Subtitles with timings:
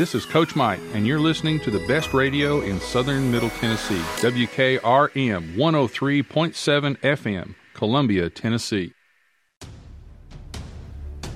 [0.00, 4.00] This is Coach Mike, and you're listening to the best radio in southern Middle Tennessee,
[4.22, 8.94] WKRM 103.7 FM, Columbia, Tennessee.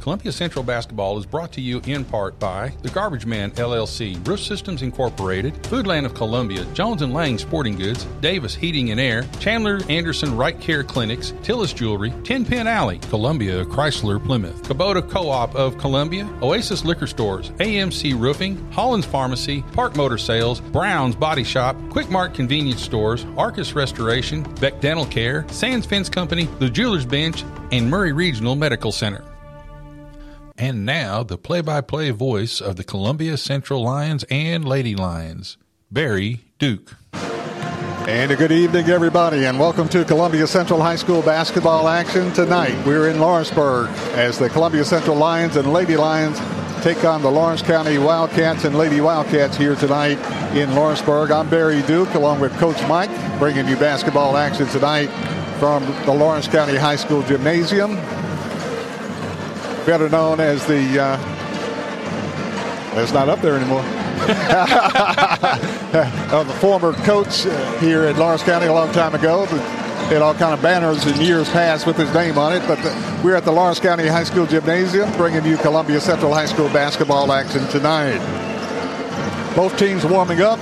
[0.04, 4.38] Columbia Central Basketball is brought to you in part by The Garbage Man LLC, Roof
[4.38, 9.80] Systems Incorporated, Foodland of Columbia, Jones and Lang Sporting Goods, Davis Heating and Air, Chandler
[9.88, 15.78] Anderson Right Care Clinics, Tillis Jewelry, Ten Pin Alley, Columbia Chrysler Plymouth, Kubota Co-op of
[15.78, 22.10] Columbia, Oasis Liquor Stores, AMC Roofing, Holland's Pharmacy, Park Motor Sales, Brown's Body Shop, Quick
[22.10, 27.90] Mart Convenience Stores, Arcus Restoration, Beck Dental Care, Sands Fence Company, The Jeweler's Bench, and
[27.90, 29.24] Maury Regional Medical Center.
[30.56, 35.56] And now, the play by play voice of the Columbia Central Lions and Lady Lions,
[35.90, 36.94] Barry Duke.
[38.06, 42.80] And a good evening, everybody, and welcome to Columbia Central High School basketball action tonight.
[42.86, 46.38] We're in Lawrenceburg as the Columbia Central Lions and Lady Lions
[46.84, 50.18] take on the Lawrence County Wildcats and Lady Wildcats here tonight
[50.54, 51.32] in Lawrenceburg.
[51.32, 55.08] I'm Barry Duke, along with Coach Mike, bringing you basketball action tonight
[55.58, 57.98] from the Lawrence County High School Gymnasium
[59.84, 61.00] better known as the.
[61.00, 61.40] Uh,
[62.96, 63.82] it's not up there anymore.
[63.84, 63.98] uh,
[66.44, 67.42] the former coach
[67.80, 69.44] here at Lawrence County a long time ago.
[69.44, 72.66] Had all kind of banners in years past with his name on it.
[72.68, 76.46] But the, we're at the Lawrence County High School Gymnasium, bringing you Columbia Central High
[76.46, 78.20] School basketball action tonight.
[79.56, 80.60] Both teams warming up,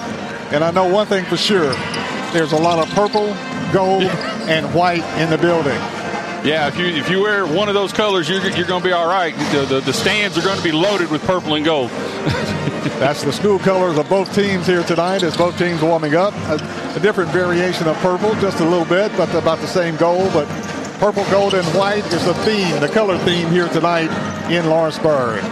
[0.52, 1.72] and I know one thing for sure:
[2.32, 3.36] there's a lot of purple,
[3.72, 4.04] gold,
[4.48, 6.01] and white in the building.
[6.44, 8.92] Yeah, if you if you wear one of those colors, you're, you're going to be
[8.92, 9.32] all right.
[9.52, 11.90] The, the, the stands are going to be loaded with purple and gold.
[12.98, 16.34] That's the school colors of both teams here tonight as both teams warming up.
[16.48, 20.30] A, a, different variation of purple, just a little bit, but about the same goal.
[20.32, 20.48] But
[20.98, 24.10] purple, gold, and white is the theme, the color theme here tonight
[24.50, 25.44] in Lawrenceburg.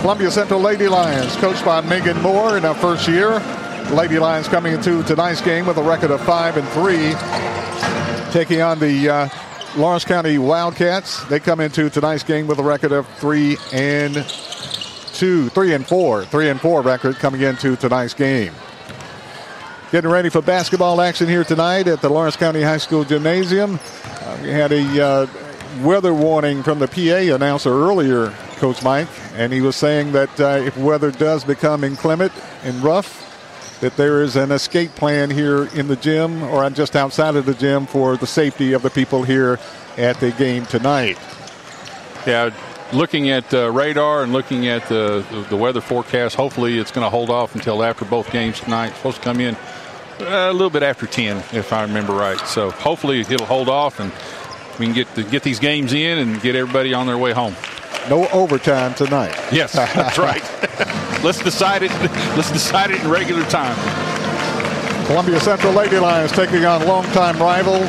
[0.00, 3.40] Columbia Central Lady Lions, coached by Megan Moore in her first year.
[3.90, 7.12] Lady Lions coming into tonight's game with a record of five and three,
[8.32, 9.28] taking on the uh,
[9.76, 11.24] Lawrence County Wildcats.
[11.24, 14.14] They come into tonight's game with a record of three and
[15.12, 18.52] two, three and four, three and four record coming into tonight's game.
[19.90, 23.80] Getting ready for basketball action here tonight at the Lawrence County High School Gymnasium.
[24.04, 25.26] Uh, we had a uh,
[25.82, 30.62] weather warning from the PA announcer earlier, Coach Mike, and he was saying that uh,
[30.64, 33.23] if weather does become inclement and rough,
[33.84, 37.52] that there is an escape plan here in the gym or just outside of the
[37.52, 39.60] gym for the safety of the people here
[39.98, 41.18] at the game tonight.
[42.26, 42.48] Yeah,
[42.94, 47.10] looking at uh, radar and looking at the, the weather forecast, hopefully it's going to
[47.10, 48.86] hold off until after both games tonight.
[48.86, 52.40] It's supposed to come in uh, a little bit after 10, if I remember right.
[52.46, 54.10] So hopefully it'll hold off and
[54.78, 57.54] we can get to get these games in and get everybody on their way home.
[58.08, 59.38] No overtime tonight.
[59.52, 60.42] Yes, that's right.
[61.24, 61.90] let's decide it.
[62.36, 63.74] Let's decide it in regular time.
[65.06, 67.80] Columbia Central Lady Lions taking on longtime rival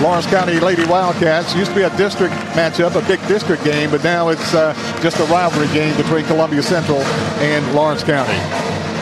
[0.00, 1.54] Lawrence County Lady Wildcats.
[1.54, 5.18] Used to be a district matchup, a big district game, but now it's uh, just
[5.20, 6.98] a rivalry game between Columbia Central
[7.38, 8.32] and Lawrence County.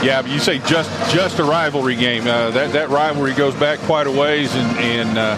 [0.07, 2.27] Yeah, but you say just just a rivalry game.
[2.27, 5.37] Uh, that that rivalry goes back quite a ways, and, and uh,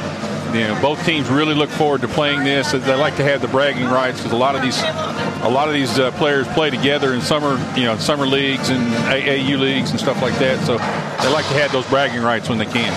[0.55, 2.71] you know, both teams really look forward to playing this.
[2.73, 5.75] They like to have the bragging rights because a lot of these, a lot of
[5.75, 9.99] these uh, players play together in summer, you know, summer leagues and AAU leagues and
[9.99, 10.65] stuff like that.
[10.65, 12.93] So they like to have those bragging rights when they can.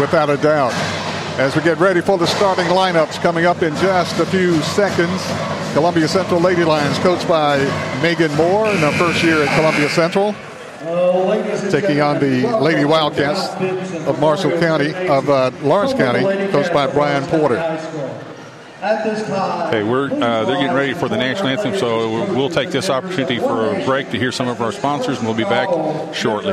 [0.00, 0.72] Without a doubt.
[1.38, 5.22] As we get ready for the starting lineups coming up in just a few seconds,
[5.74, 7.58] Columbia Central Lady Lions, coached by
[8.00, 10.34] Megan Moore in her first year at Columbia Central
[11.70, 13.54] taking on the Lady Wildcats
[14.06, 17.56] of Marshall County, of uh, Lawrence County, coached by Brian Porter.
[19.68, 23.38] Okay, we're uh, they're getting ready for the national anthem, so we'll take this opportunity
[23.38, 25.68] for a break to hear some of our sponsors, and we'll be back
[26.14, 26.52] shortly.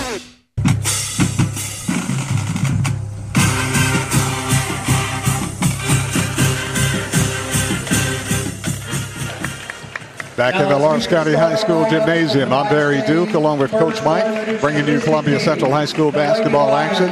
[10.51, 14.59] Back in the Lawrence County High School Gymnasium, I'm Barry Duke along with Coach Mike,
[14.59, 17.07] bringing you Columbia Central High School basketball action.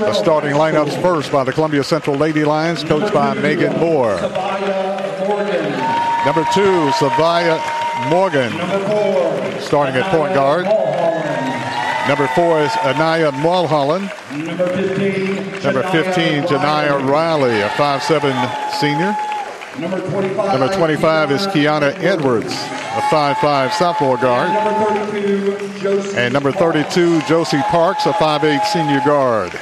[0.00, 4.18] The starting lineups first by the Columbia Central Lady Lions, coached by Megan Moore.
[6.24, 7.60] Number two, Savia
[8.08, 8.52] Morgan,
[9.60, 10.64] starting at point guard.
[12.08, 14.10] Number four is Anaya Mulholland.
[14.32, 19.14] Number 15, Janiyah Riley, a 5'7 senior.
[19.78, 24.50] Number 25, number 25 is Kiana Edwards, a 5'5 sophomore guard.
[26.16, 29.52] And number 32, Josie Parks, a 5'8 senior guard.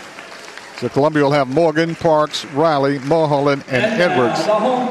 [0.79, 4.41] So Columbia will have Morgan, Parks, Riley, Mulholland, and Edwards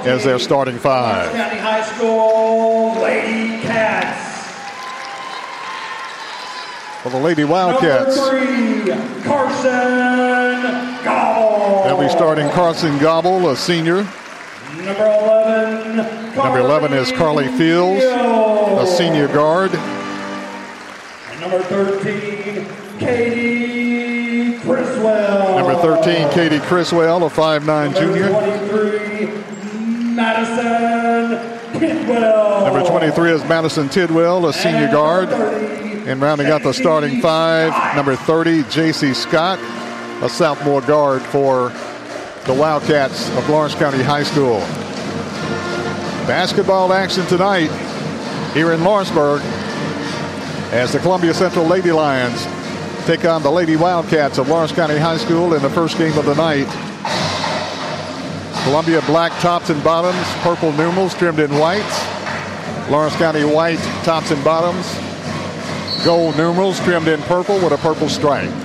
[0.06, 1.32] as their starting five.
[1.32, 4.52] County High School Lady Cats.
[7.02, 8.16] For the Lady Wildcats.
[8.16, 11.84] Number three, Carson Gobble.
[11.84, 14.08] They'll be starting Carson Gobble, a senior.
[14.86, 16.36] Number 11.
[16.36, 19.74] Number 11 is Carly Fields, a senior guard.
[19.74, 22.68] And number 13,
[23.00, 25.58] Katie Criswell.
[25.58, 28.30] Number 13, Katie Criswell, a 5'9 junior.
[28.30, 29.28] Number 23,
[30.14, 32.66] Madison Tidwell.
[32.66, 35.30] Number 23 is Madison Tidwell, a senior guard.
[35.30, 39.16] And rounding out the starting five, number 30, J.C.
[39.16, 39.58] Scott,
[40.22, 41.72] a sophomore guard for
[42.46, 44.60] the Wildcats of Lawrence County High School.
[46.28, 47.72] Basketball action tonight
[48.54, 49.42] here in Lawrenceburg
[50.72, 52.46] as the Columbia Central Lady Lions
[53.08, 56.26] take on the Lady Wildcats of Lawrence County High School in the first game of
[56.26, 56.68] the night.
[58.64, 61.82] Columbia black tops and bottoms, purple numerals trimmed in white.
[62.92, 64.86] Lawrence County white tops and bottoms,
[66.06, 68.65] gold numerals trimmed in purple with a purple stripe.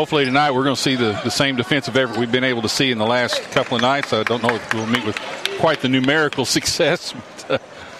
[0.00, 2.70] Hopefully tonight we're going to see the, the same defensive effort we've been able to
[2.70, 4.14] see in the last couple of nights.
[4.14, 5.14] I don't know if we'll meet with
[5.58, 7.12] quite the numerical success.
[7.12, 7.58] But, uh,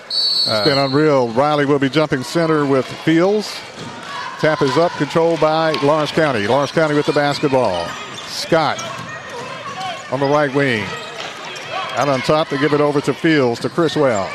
[0.09, 1.29] it's been unreal.
[1.29, 3.55] Riley will be jumping center with Fields.
[4.41, 6.47] Tap is up, controlled by Lawrence County.
[6.47, 7.87] Lawrence County with the basketball.
[8.29, 8.83] Scott
[10.11, 10.83] on the right wing.
[11.97, 14.27] Out on top to give it over to Fields to Criswell.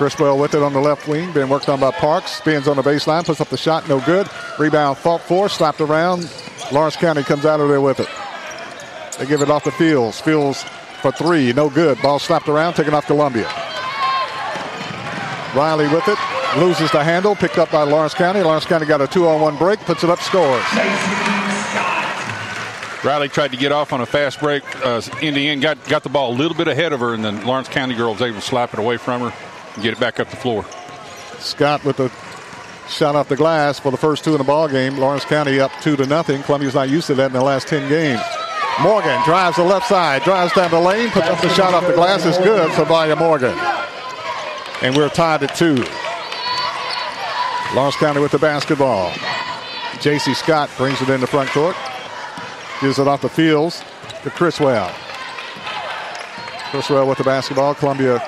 [0.00, 2.30] Criswell with it on the left wing, being worked on by Parks.
[2.30, 4.26] Spins on the baseline, puts up the shot, no good.
[4.58, 6.26] Rebound fought for, slapped around.
[6.72, 8.08] Lawrence County comes out of there with it.
[9.18, 10.18] They give it off to Fields.
[10.18, 10.62] Fields
[11.02, 12.00] for three, no good.
[12.00, 13.44] Ball slapped around, taken off Columbia.
[15.54, 16.18] Riley with it,
[16.56, 18.40] loses the handle, picked up by Lawrence County.
[18.40, 20.64] Lawrence County got a two on one break, puts it up, scores.
[23.04, 26.04] Riley tried to get off on a fast break uh, in the end, got, got
[26.04, 28.40] the ball a little bit ahead of her, and then Lawrence County girl was able
[28.40, 30.64] to slap it away from her get it back up the floor.
[31.38, 32.10] Scott with the
[32.88, 34.96] shot off the glass for the first two in the ball game.
[34.98, 36.42] Lawrence County up two to nothing.
[36.42, 38.20] Columbia's not used to that in the last 10 games.
[38.82, 41.92] Morgan drives the left side, drives down the lane, puts up the shot off the
[41.92, 42.24] glass.
[42.24, 43.56] It's good for Vaya Morgan.
[44.82, 45.84] And we're tied at two.
[47.74, 49.12] Lawrence County with the basketball.
[50.00, 50.34] J.C.
[50.34, 51.76] Scott brings it in the front court.
[52.80, 53.84] Gives it off the fields
[54.22, 54.90] to Criswell.
[56.70, 57.74] Criswell with the basketball.
[57.74, 58.18] Columbia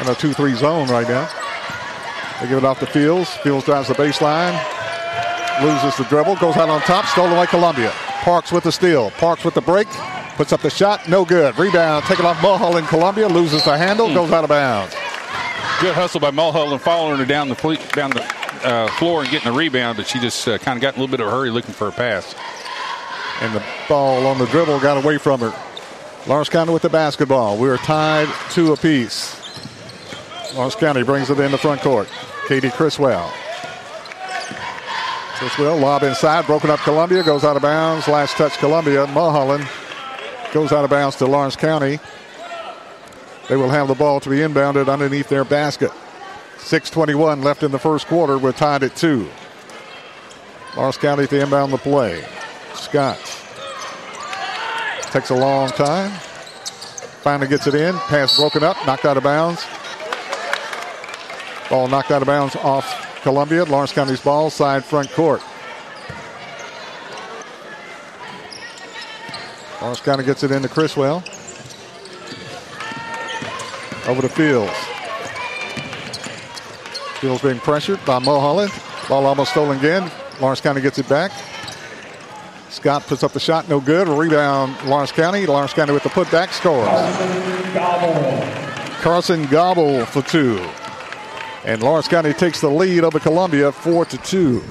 [0.00, 1.28] in a 2-3 zone right now.
[2.40, 3.30] They give it off the Fields.
[3.38, 4.58] Fields drives the baseline.
[5.62, 6.36] Loses the dribble.
[6.36, 7.04] Goes out on top.
[7.06, 7.90] Stolen by Columbia.
[8.22, 9.10] Parks with the steal.
[9.12, 9.88] Parks with the break.
[10.36, 11.06] Puts up the shot.
[11.06, 11.58] No good.
[11.58, 12.04] Rebound.
[12.06, 12.88] Taken off Mulholland.
[12.88, 13.28] Columbia.
[13.28, 14.08] Loses the handle.
[14.08, 14.14] Mm.
[14.14, 14.94] Goes out of bounds.
[15.80, 17.54] Good hustle by Mulholland following her down the
[17.94, 18.22] down the
[18.64, 21.02] uh, floor and getting the rebound, but she just uh, kind of got in a
[21.02, 22.34] little bit of a hurry looking for a pass.
[23.40, 25.54] And the ball on the dribble got away from her.
[26.26, 27.56] Lawrence County with the basketball.
[27.56, 29.39] We are tied two apiece.
[30.54, 32.08] Lawrence County brings it in the front court.
[32.48, 33.30] Katie Criswell.
[35.34, 38.08] Criswell lob inside, broken up Columbia, goes out of bounds.
[38.08, 39.06] Last touch Columbia.
[39.06, 39.66] Mulholland
[40.52, 41.98] goes out of bounds to Lawrence County.
[43.48, 45.90] They will have the ball to be inbounded underneath their basket.
[46.58, 48.36] 6.21 left in the first quarter.
[48.36, 49.28] We're tied at two.
[50.76, 52.24] Lawrence County to inbound the play.
[52.74, 53.18] Scott
[55.10, 56.10] takes a long time.
[57.22, 57.94] Finally gets it in.
[57.94, 59.64] Pass broken up, knocked out of bounds.
[61.70, 63.64] Ball knocked out of bounds off Columbia.
[63.64, 65.40] Lawrence County's ball, side front court.
[69.80, 71.22] Lawrence County gets it into Criswell.
[74.08, 74.72] Over to Fields.
[77.20, 78.72] Fields being pressured by Mulholland.
[79.08, 80.10] Ball almost stolen again.
[80.40, 81.30] Lawrence County gets it back.
[82.70, 84.08] Scott puts up the shot, no good.
[84.08, 85.46] Rebound, Lawrence County.
[85.46, 86.88] Lawrence County with the putback scores.
[89.02, 90.66] Carson Gobble for two.
[91.64, 94.62] And Lawrence County takes the lead over Columbia, four to two.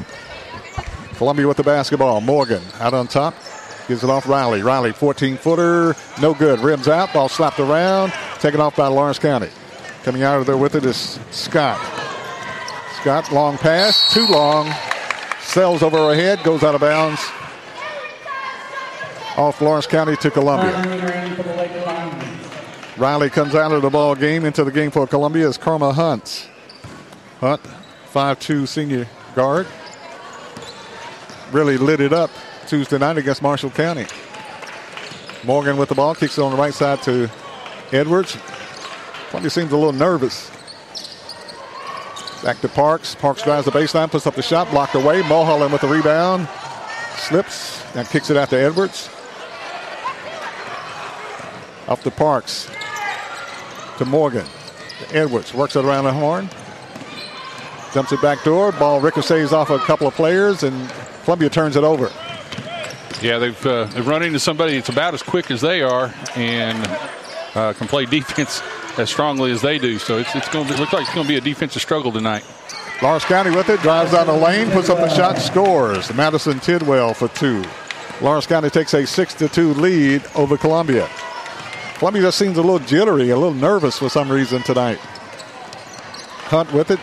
[1.15, 2.21] Columbia with the basketball.
[2.21, 3.35] Morgan out on top.
[3.87, 4.61] Gives it off Riley.
[4.61, 6.59] Riley, 14 footer, no good.
[6.59, 9.49] Rims out, ball slapped around, taken off by Lawrence County.
[10.03, 11.79] Coming out of there with it is Scott.
[13.01, 14.71] Scott, long pass, too long.
[15.41, 17.19] Sails over her head, goes out of bounds.
[19.37, 20.71] Off Lawrence County to Columbia.
[22.97, 26.47] Riley comes out of the ball game into the game for Columbia is Karma Hunt.
[27.39, 27.61] Hunt,
[28.13, 29.65] 5'2 senior guard.
[31.51, 32.29] Really lit it up
[32.67, 34.05] Tuesday night against Marshall County.
[35.45, 37.29] Morgan with the ball, kicks it on the right side to
[37.91, 38.37] Edwards.
[39.29, 40.51] Columbia seems a little nervous.
[42.43, 43.15] Back to Parks.
[43.15, 45.21] Parks drives the baseline, puts up the shot, blocked away.
[45.23, 46.47] Mulholland with the rebound.
[47.17, 49.09] Slips and kicks it out to Edwards.
[51.87, 52.69] Up to Parks.
[53.97, 54.45] To Morgan.
[54.99, 55.53] To Edwards.
[55.53, 56.49] Works it around the horn.
[57.93, 58.71] Dumps it back door.
[58.71, 60.89] Ball ricochets off a couple of players, and
[61.23, 62.11] Columbia turns it over.
[63.21, 66.77] Yeah, they've, uh, they've run into somebody that's about as quick as they are and
[67.55, 68.61] uh, can play defense
[68.97, 69.97] as strongly as they do.
[69.99, 72.43] So it's, it's going to look like it's going to be a defensive struggle tonight.
[73.01, 76.13] Lawrence County with it, drives down the lane, puts up the shot, scores.
[76.13, 77.63] Madison Tidwell for two.
[78.21, 81.09] Lawrence County takes a six to two lead over Columbia.
[81.95, 84.97] Columbia just seems a little jittery, a little nervous for some reason tonight.
[86.47, 86.99] Hunt with it,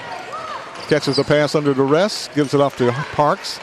[0.87, 3.59] catches the pass under duress, gives it off to Parks.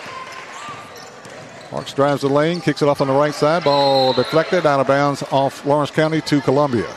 [1.69, 3.63] Parks drives the lane, kicks it off on the right side.
[3.63, 6.87] Ball deflected out of bounds off Lawrence County to Columbia.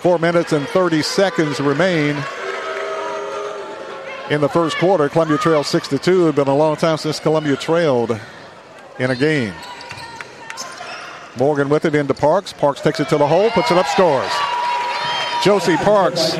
[0.00, 2.16] Four minutes and 30 seconds remain
[4.30, 5.08] in the first quarter.
[5.08, 6.28] Columbia trails 6 to 2.
[6.28, 8.18] It's been a long time since Columbia trailed
[8.98, 9.54] in a game.
[11.38, 12.52] Morgan with it into Parks.
[12.52, 14.57] Parks takes it to the hole, puts it up, scores.
[15.42, 16.34] Josie Parks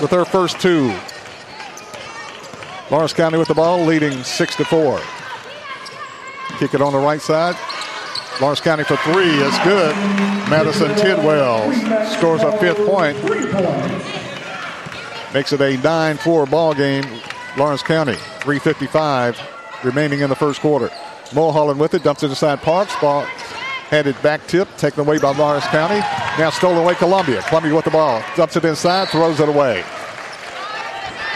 [0.00, 0.94] with her first two.
[2.90, 5.00] Lawrence County with the ball, leading 6 to 4.
[6.58, 7.56] Kick it on the right side.
[8.40, 9.94] Lawrence County for three is good.
[10.50, 11.72] Madison Tidwell
[12.16, 13.16] scores a fifth point.
[15.32, 17.04] Makes it a 9-4 ball game.
[17.56, 20.90] Lawrence County, 3.55 remaining in the first quarter.
[21.32, 22.94] Mulholland with it, dumps it inside Parks.
[23.00, 23.26] Ball
[23.90, 25.98] headed back tip, taken away by Lawrence County.
[26.38, 27.42] Now stolen away Columbia.
[27.42, 28.22] Columbia with the ball.
[28.36, 29.84] Dumps it inside, throws it away.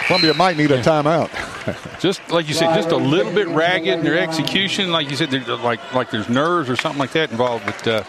[0.07, 1.31] Columbia might need a timeout.
[2.01, 4.93] just like you said, just a little bit ragged in their execution.
[4.93, 7.67] Like you said, like like there's nerves or something like that involved.
[7.67, 8.03] But uh...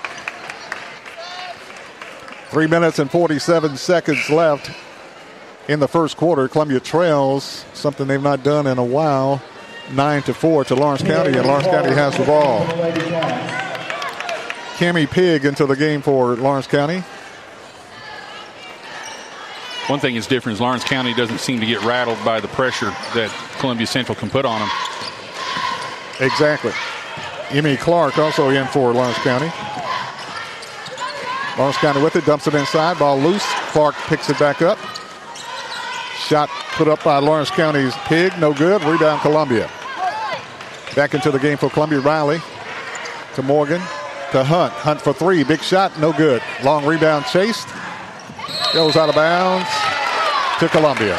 [2.50, 4.70] three minutes and 47 seconds left
[5.68, 6.48] in the first quarter.
[6.48, 9.42] Columbia trails something they've not done in a while,
[9.92, 12.60] nine to four to Lawrence County, and Lawrence County has the ball.
[14.76, 17.00] Cami Pig into the game for Lawrence County.
[19.88, 22.90] One thing is different is Lawrence County doesn't seem to get rattled by the pressure
[23.14, 24.70] that Columbia Central can put on them.
[26.20, 26.74] Exactly.
[27.52, 29.50] Emmy Clark also in for Lawrence County.
[31.58, 33.46] Lawrence County with it, dumps it inside, ball loose.
[33.72, 34.78] Clark picks it back up.
[36.18, 38.84] Shot put up by Lawrence County's Pig, no good.
[38.84, 39.70] Rebound Columbia.
[40.98, 42.40] Back into the game for Columbia Riley
[43.36, 43.82] to Morgan
[44.36, 44.74] to Hunt.
[44.74, 46.42] Hunt for three, big shot, no good.
[46.62, 47.70] Long rebound chased.
[48.74, 49.70] Goes out of bounds
[50.60, 51.18] to Columbia.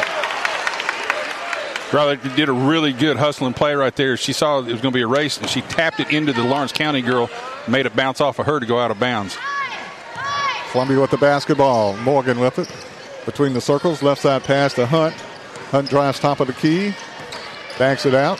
[1.91, 4.17] Riley did a really good hustling play right there.
[4.17, 6.43] She saw it was going to be a race, and she tapped it into the
[6.43, 7.27] Lawrence County girl,
[7.67, 9.35] made it bounce off of her to go out of bounds.
[10.69, 11.97] Columbia with the basketball.
[11.97, 12.71] Morgan with it.
[13.25, 15.15] Between the circles, left side pass to Hunt.
[15.71, 16.93] Hunt drives top of the key,
[17.79, 18.39] backs it out,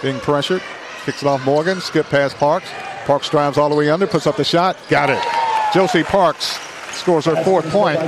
[0.00, 0.62] being pressured,
[1.04, 2.68] kicks it off Morgan, skip past Parks.
[3.06, 5.22] Parks drives all the way under, puts up the shot, got it.
[5.72, 6.58] Josie Parks
[6.90, 7.98] scores her fourth point.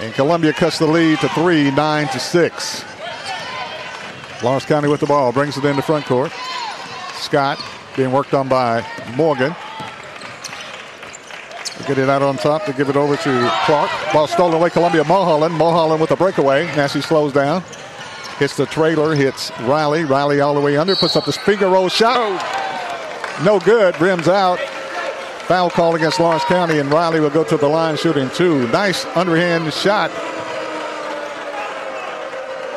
[0.00, 2.84] And Columbia cuts the lead to three, nine to six.
[4.42, 6.30] Lawrence County with the ball, brings it into front court.
[7.14, 7.58] Scott
[7.96, 8.86] being worked on by
[9.16, 9.56] Morgan.
[11.86, 13.90] Get it out on top to give it over to Clark.
[14.12, 14.70] Ball stolen away.
[14.70, 15.54] Columbia Mulholland.
[15.54, 16.66] Mulholland with a breakaway.
[16.88, 17.62] She slows down.
[18.38, 19.14] Hits the trailer.
[19.14, 20.04] Hits Riley.
[20.04, 20.96] Riley all the way under.
[20.96, 22.16] Puts up the finger roll shot.
[22.16, 22.63] Oh.
[23.42, 24.00] No good.
[24.00, 24.60] Rims out.
[25.46, 28.66] Foul call against Lawrence County, and Riley will go to the line shooting two.
[28.68, 30.10] Nice underhand shot.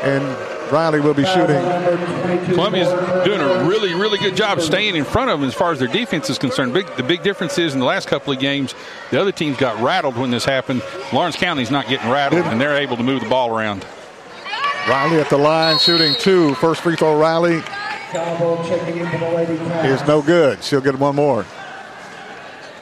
[0.04, 0.24] And
[0.72, 1.62] Riley will be shooting.
[2.54, 2.90] Columbia's
[3.24, 5.88] doing a really, really good job staying in front of them as far as their
[5.88, 6.74] defense is concerned.
[6.74, 8.76] Big, the big difference is in the last couple of games,
[9.12, 10.84] the other teams got rattled when this happened.
[11.14, 13.86] Lawrence County's not getting rattled, and they're able to move the ball around.
[14.90, 16.54] Riley at the line shooting two.
[16.56, 17.62] First free throw, Riley
[19.94, 20.64] is no good.
[20.64, 21.46] She'll get one more.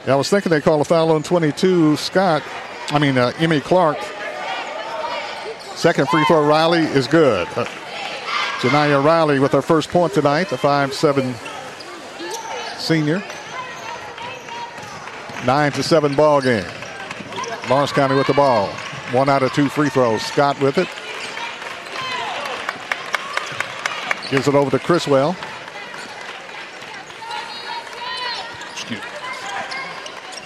[0.06, 1.96] Yeah, I was thinking they called a foul on 22.
[1.96, 2.42] Scott,
[2.90, 3.98] I mean, uh, Emmy Clark.
[5.74, 7.48] Second free throw, Riley is good.
[7.56, 7.66] Uh,
[8.64, 11.34] Riley with her first point tonight, the five-seven
[12.78, 13.22] senior.
[15.44, 16.64] 9 to 7 ball game.
[17.68, 18.68] Lawrence County with the ball.
[19.12, 20.22] One out of two free throws.
[20.22, 20.88] Scott with it.
[24.30, 25.36] Gives it over to Criswell.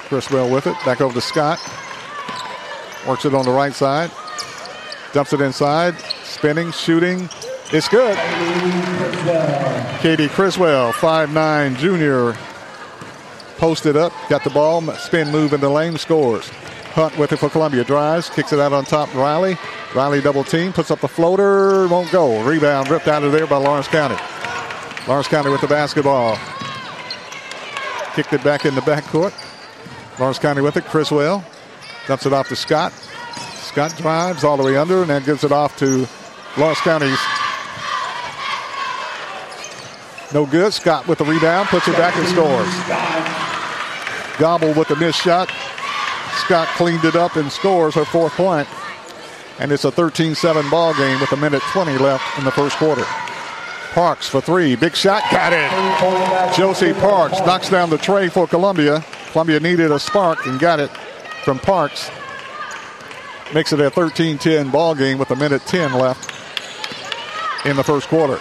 [0.09, 0.75] Criswell with it.
[0.85, 1.59] Back over to Scott.
[3.07, 4.11] Works it on the right side.
[5.13, 5.99] Dumps it inside.
[6.25, 7.29] Spinning, shooting.
[7.73, 8.17] It's good.
[10.01, 12.37] Katie Criswell, 5'9 junior.
[13.59, 14.13] Posted up.
[14.29, 14.83] Got the ball.
[14.95, 15.97] Spin move in the lane.
[15.97, 16.51] Scores.
[16.93, 17.85] Hunt with it for Columbia.
[17.85, 18.29] Drives.
[18.31, 19.15] Kicks it out on top.
[19.15, 19.57] Riley.
[19.95, 20.73] Riley double team.
[20.73, 21.87] Puts up the floater.
[21.87, 22.43] Won't go.
[22.43, 24.17] Rebound ripped out of there by Lawrence County.
[25.07, 26.37] Lawrence County with the basketball.
[28.15, 29.33] Kicked it back in the backcourt.
[30.19, 30.85] Lawrence County with it.
[30.85, 31.45] Criswell
[32.09, 32.93] dumps it off to Scott.
[32.93, 36.09] Scott drives all the way under and then gives it off to
[36.59, 37.19] Lawrence County's.
[40.35, 40.73] No good.
[40.73, 42.69] Scott with the rebound, puts it back and scores.
[44.39, 45.51] Gobble with the missed shot.
[46.39, 48.69] Scott cleaned it up and scores her fourth point.
[49.59, 53.05] And it's a 13-7 ball game with a minute 20 left in the first quarter.
[53.93, 54.77] Parks for three.
[54.77, 55.23] Big shot.
[55.31, 56.57] Got it.
[56.57, 59.04] Josie Parks knocks down the tray for Columbia.
[59.33, 60.91] Columbia needed a spark and got it
[61.45, 62.11] from Parks.
[63.52, 66.31] Makes it a 13-10 ball game with a minute 10 left
[67.67, 68.39] in the first quarter.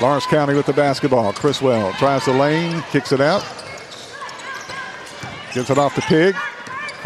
[0.00, 1.32] Lawrence County with the basketball.
[1.32, 3.42] Criswell tries the lane, kicks it out.
[5.54, 6.34] Gives it off to Pig.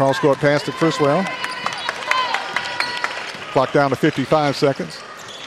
[0.01, 1.23] Cross court pass to Criswell.
[3.51, 4.99] Clock down to 55 seconds.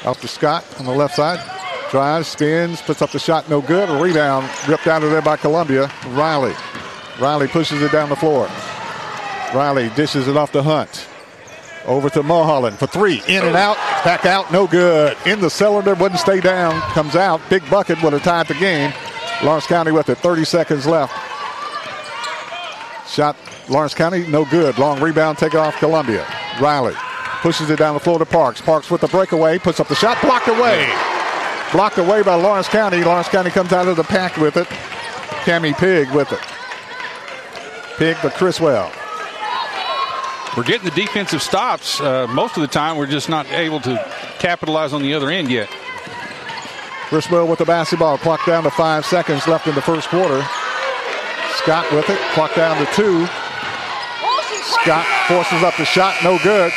[0.05, 1.41] Off to Scott on the left side.
[1.91, 3.91] Drives, spins, puts up the shot, no good.
[3.91, 5.91] A rebound ripped out of there by Columbia.
[6.11, 6.55] Riley.
[7.21, 8.49] Riley pushes it down the floor.
[9.53, 11.09] Riley dishes it off to Hunt.
[11.85, 13.25] Over to Mulholland for three.
[13.27, 13.77] In and out.
[14.05, 14.53] Back out.
[14.53, 15.17] No good.
[15.27, 15.97] In the cylinder.
[15.97, 16.81] Wouldn't stay down.
[16.93, 17.41] Comes out.
[17.51, 18.93] Big bucket would have tied the game.
[19.43, 20.19] Lawrence County with it.
[20.19, 21.13] 30 seconds left.
[23.15, 23.37] Shot
[23.69, 24.27] Lawrence County.
[24.27, 24.77] No good.
[24.77, 25.39] Long rebound.
[25.39, 26.27] Take it off Columbia.
[26.61, 26.95] Riley
[27.43, 28.61] pushes it down the floor to Parks.
[28.61, 29.59] Parks with the breakaway.
[29.59, 30.21] Puts up the shot.
[30.21, 30.93] Blocked away.
[31.73, 33.05] Blocked away by Lawrence County.
[33.05, 34.67] Lawrence County comes out of the pack with it.
[35.47, 36.41] Cammy Pig with it.
[37.99, 38.91] Pig to Criswell.
[40.57, 42.01] We're getting the defensive stops.
[42.01, 45.51] Uh, most of the time, we're just not able to capitalize on the other end
[45.51, 45.69] yet.
[47.09, 48.19] Criswell with the basketball.
[48.19, 50.45] Clock down to five seconds left in the first quarter.
[51.57, 52.19] Scott with it.
[52.33, 53.27] Clock down to two.
[54.83, 56.15] Scott forces up the shot.
[56.23, 56.73] No good.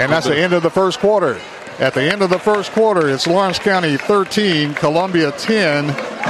[0.00, 1.40] And that's the end of the first quarter.
[1.78, 5.86] At the end of the first quarter, it's Lawrence County 13, Columbia 10.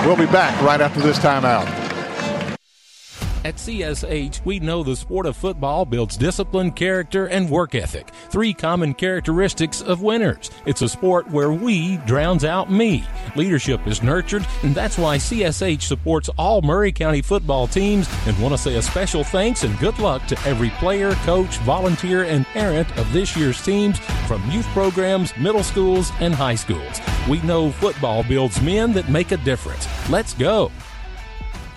[0.06, 1.89] We'll be back right after this timeout.
[3.42, 8.10] At CSH, we know the sport of football builds discipline, character, and work ethic.
[8.28, 10.50] Three common characteristics of winners.
[10.66, 13.02] It's a sport where we drowns out me.
[13.36, 18.52] Leadership is nurtured, and that's why CSH supports all Maury County football teams and want
[18.52, 22.94] to say a special thanks and good luck to every player, coach, volunteer, and parent
[22.98, 23.98] of this year's teams
[24.28, 27.00] from youth programs, middle schools, and high schools.
[27.26, 29.88] We know football builds men that make a difference.
[30.10, 30.70] Let's go.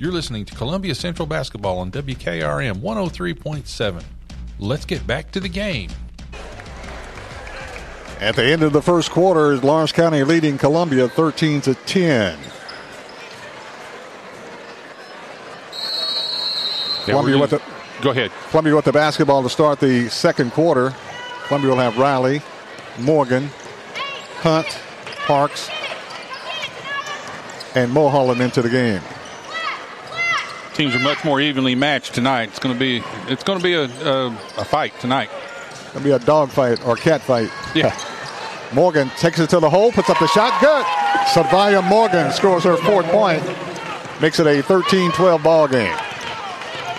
[0.00, 4.04] You're listening to Columbia Central Basketball on WKRM 103.7.
[4.60, 5.90] Let's get back to the game.
[8.20, 12.38] At the end of the first quarter, Lawrence County leading Columbia 13 to 10.
[17.04, 17.62] Columbia with the
[18.00, 18.30] Go ahead.
[18.50, 20.94] Columbia with the basketball to start the second quarter.
[21.48, 22.40] Columbia will have Riley,
[23.00, 23.50] Morgan,
[24.36, 24.78] Hunt,
[25.26, 25.68] Parks,
[27.74, 29.00] and Mulholland into the game.
[30.78, 32.50] Teams are much more evenly matched tonight.
[32.50, 34.26] It's going to be it's going to be a, a,
[34.58, 35.28] a fight tonight.
[35.88, 37.50] It'll be a dog fight or cat fight.
[37.74, 37.98] Yeah.
[38.72, 40.60] Morgan takes it to the hole, puts up the shot.
[40.60, 40.86] Good.
[41.34, 43.42] Savia Morgan scores her fourth point.
[44.20, 45.96] Makes it a 13-12 ball game.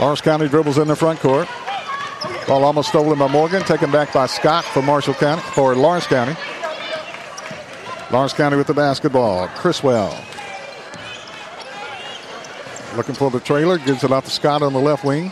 [0.02, 1.48] Lawrence County dribbles in the front court.
[2.50, 6.36] Ball almost stolen by Morgan, taken back by Scott for Marshall County, for Lawrence County.
[8.12, 9.48] Lawrence County with the basketball.
[9.48, 10.22] Criswell.
[12.96, 15.32] Looking for the trailer, gives it out to Scott on the left wing.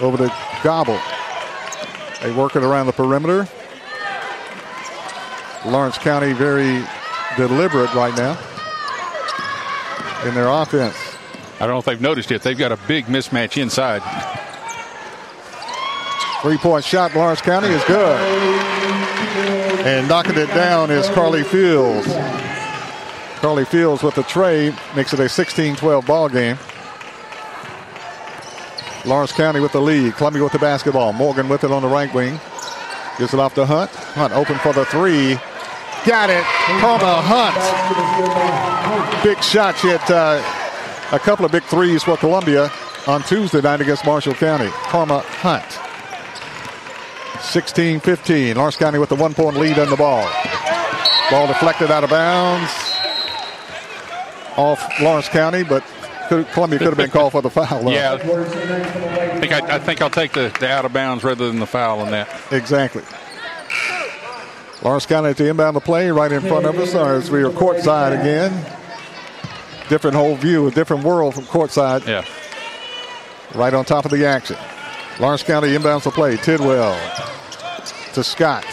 [0.00, 1.00] Over to Gobble.
[2.22, 3.48] They work it around the perimeter.
[5.64, 6.84] Lawrence County very
[7.36, 8.38] deliberate right now
[10.24, 10.96] in their offense.
[11.56, 12.42] I don't know if they've noticed yet.
[12.42, 14.02] They've got a big mismatch inside.
[16.42, 18.20] Three point shot, Lawrence County is good.
[19.86, 22.06] And knocking it down is Carly Fields.
[23.46, 26.58] Carly Fields with the tray makes it a 16 12 ball game.
[29.04, 30.14] Lawrence County with the lead.
[30.14, 31.12] Columbia with the basketball.
[31.12, 32.40] Morgan with it on the right wing.
[33.18, 33.92] Gives it off to Hunt.
[33.92, 35.38] Hunt open for the three.
[36.04, 36.42] Got it.
[36.80, 37.54] Karma Hunt.
[39.22, 39.78] Big shot.
[39.78, 40.42] She had uh,
[41.12, 42.68] a couple of big threes for Columbia
[43.06, 44.70] on Tuesday night against Marshall County.
[44.70, 45.78] Karma Hunt.
[47.44, 48.56] 16 15.
[48.56, 50.28] Lawrence County with the one point lead on the ball.
[51.30, 52.85] Ball deflected out of bounds
[54.56, 55.84] off Lawrence County, but
[56.28, 57.84] could, Columbia could have been called for the foul.
[57.84, 57.90] though.
[57.90, 61.60] Yeah, I think, I, I think I'll take the, the out of bounds rather than
[61.60, 62.28] the foul on that.
[62.50, 63.02] Exactly.
[64.82, 67.50] Lawrence County at the inbound of play right in front of us as we are
[67.50, 68.52] courtside again.
[69.88, 72.06] Different whole view, a different world from courtside.
[72.06, 72.24] Yeah.
[73.54, 74.56] Right on top of the action.
[75.18, 76.36] Lawrence County inbounds the play.
[76.36, 76.94] Tidwell
[78.12, 78.64] to Scott.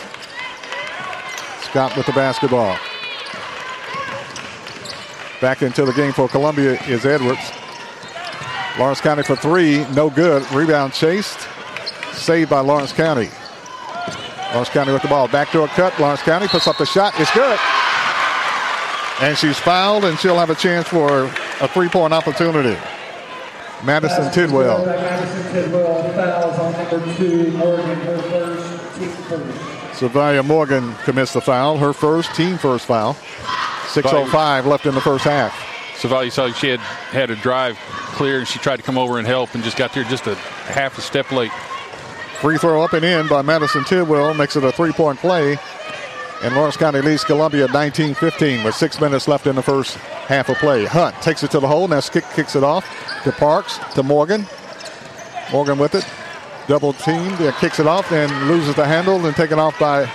[1.61, 2.77] Scott with the basketball.
[5.43, 7.51] Back into the game for Columbia is Edwards.
[8.79, 10.49] Lawrence County for three, no good.
[10.53, 11.37] Rebound chased,
[12.13, 13.29] saved by Lawrence County.
[14.53, 15.27] Lawrence County with the ball.
[15.27, 15.99] Backdoor cut.
[15.99, 17.13] Lawrence County puts up the shot.
[17.19, 17.59] It's good.
[19.19, 21.25] And she's fouled, and she'll have a chance for
[21.59, 22.79] a three point opportunity.
[23.83, 24.85] Madison Tidwell.
[24.85, 25.71] Madison
[26.13, 29.09] fouls on number two, Morgan, her first, team
[29.99, 30.47] first.
[30.47, 33.17] Morgan commits the foul, her first team first foul.
[33.93, 35.53] 6.05 left in the first half.
[35.95, 39.27] Savali saw she had had a drive clear and she tried to come over and
[39.27, 41.51] help and just got there just a half a step late.
[42.41, 45.57] Free throw up and in by Madison Tidwell makes it a three point play.
[46.41, 50.49] And Lawrence County leads Columbia 19 15 with six minutes left in the first half
[50.49, 50.83] of play.
[50.85, 51.87] Hunt takes it to the hole.
[51.87, 52.85] Now kick, kicks it off
[53.23, 54.45] to Parks, to Morgan.
[55.51, 56.05] Morgan with it.
[56.67, 57.39] Double teamed.
[57.39, 60.09] Yeah, kicks it off and loses the handle and taken off by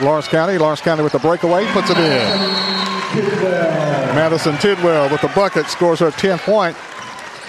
[0.00, 0.56] Lawrence County.
[0.56, 2.81] Lawrence County with the breakaway puts it in.
[3.14, 6.76] Madison Tidwell with the bucket scores her 10th point.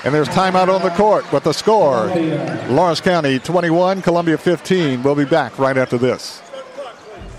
[0.06, 2.08] And there's timeout on the court with the score.
[2.67, 5.02] Lawrence County 21, Columbia 15.
[5.02, 6.41] We'll be back right after this.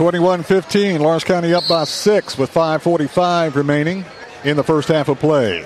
[0.00, 4.02] 21-15, Lawrence County up by six with 5.45 remaining
[4.44, 5.62] in the first half of play.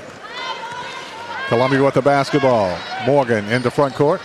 [1.46, 2.76] Columbia with the basketball.
[3.06, 4.20] Morgan into front court.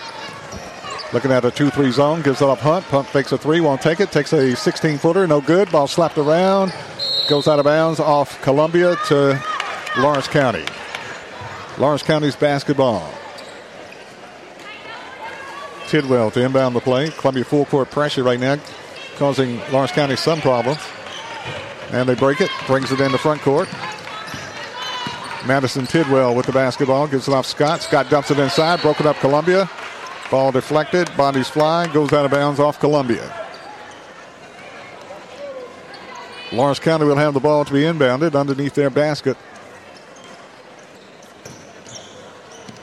[1.12, 2.84] Looking at a 2-3 zone, gives it up Hunt.
[2.86, 4.10] Hunt fakes a three, won't take it.
[4.10, 5.70] Takes a 16-footer, no good.
[5.70, 6.74] Ball slapped around.
[7.28, 9.40] Goes out of bounds off Columbia to
[9.96, 10.64] Lawrence County.
[11.78, 13.08] Lawrence County's basketball.
[15.86, 17.10] Tidwell to inbound the play.
[17.10, 18.58] Columbia full court pressure right now,
[19.20, 20.80] causing Lawrence County some problems.
[21.92, 23.68] And they break it, brings it into front court.
[25.46, 27.82] Madison Tidwell with the basketball, gives it off Scott.
[27.82, 29.68] Scott dumps it inside, broken up Columbia.
[30.30, 33.30] Ball deflected, bodies fly, goes out of bounds off Columbia.
[36.50, 39.36] Lawrence County will have the ball to be inbounded underneath their basket.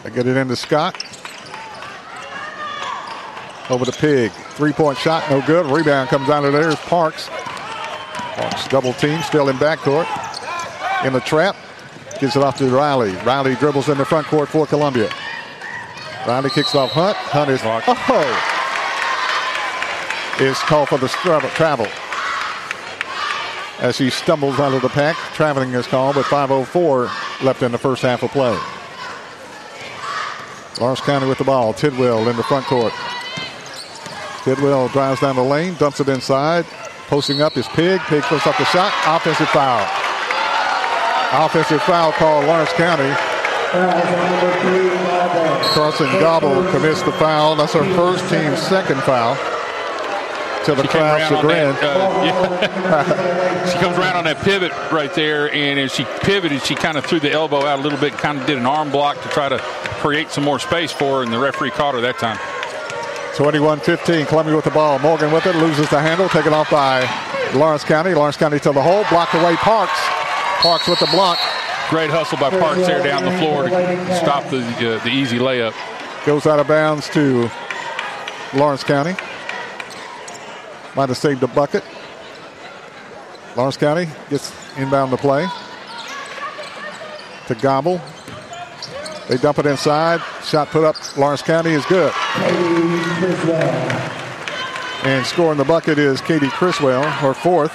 [0.04, 1.17] They get it into Scott.
[3.70, 4.32] Over to Pig.
[4.32, 5.66] Three point shot, no good.
[5.66, 6.70] Rebound comes out of there.
[6.70, 7.30] It's Parks.
[8.70, 10.08] Double team, still in backcourt.
[11.06, 11.56] In the trap.
[12.20, 13.12] Gives it off to Riley.
[13.18, 15.10] Riley dribbles in the front court for Columbia.
[16.26, 17.16] Riley kicks off Hunt.
[17.18, 17.62] Hunt is.
[17.64, 18.54] Oh!
[20.44, 21.88] Is called for the travel.
[23.80, 27.78] As he stumbles out of the pack, traveling is called, but 5.04 left in the
[27.78, 28.58] first half of play.
[30.80, 31.74] Lawrence County with the ball.
[31.74, 32.94] Tidwell in the front court.
[34.48, 36.64] Tidwell drives down the lane, dumps it inside.
[37.08, 38.00] Posting up is Pig.
[38.08, 38.94] Pig puts up the shot.
[39.06, 39.86] Offensive foul.
[41.46, 43.14] Offensive foul called Lawrence County.
[45.74, 47.58] Carson Gobble commits the foul.
[47.58, 49.36] That's her first team's second foul.
[50.64, 51.76] To the crowd's chagrin.
[51.76, 53.66] uh, yeah.
[53.74, 57.06] she comes around on that pivot right there, and as she pivoted, she kind of
[57.06, 59.50] threw the elbow out a little bit, kind of did an arm block to try
[59.50, 59.58] to
[60.00, 62.40] create some more space for her, and the referee caught her that time.
[63.38, 64.98] 21-15, Columbia with the ball.
[64.98, 67.02] Morgan with it, loses the handle, taken off by
[67.54, 68.16] Lawrence County.
[68.16, 70.00] Lawrence County to the hole, blocked away Parks.
[70.64, 71.38] Parks with the block.
[71.92, 75.76] Great hustle by Parks there down the floor to stop the uh, the easy layup.
[76.26, 77.48] Goes out of bounds to
[78.56, 79.16] Lawrence County.
[80.96, 81.84] Might have saved a bucket.
[83.56, 85.48] Lawrence County gets inbound to play.
[87.46, 88.02] To Gobble.
[89.28, 90.22] They dump it inside.
[90.44, 90.96] Shot put up.
[91.18, 92.14] Lawrence County is good.
[95.04, 97.74] And scoring the bucket is Katie Criswell, her fourth.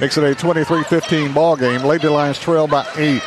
[0.00, 1.82] Makes it a 23-15 ball game.
[1.82, 3.22] Lady Lions trail by eight.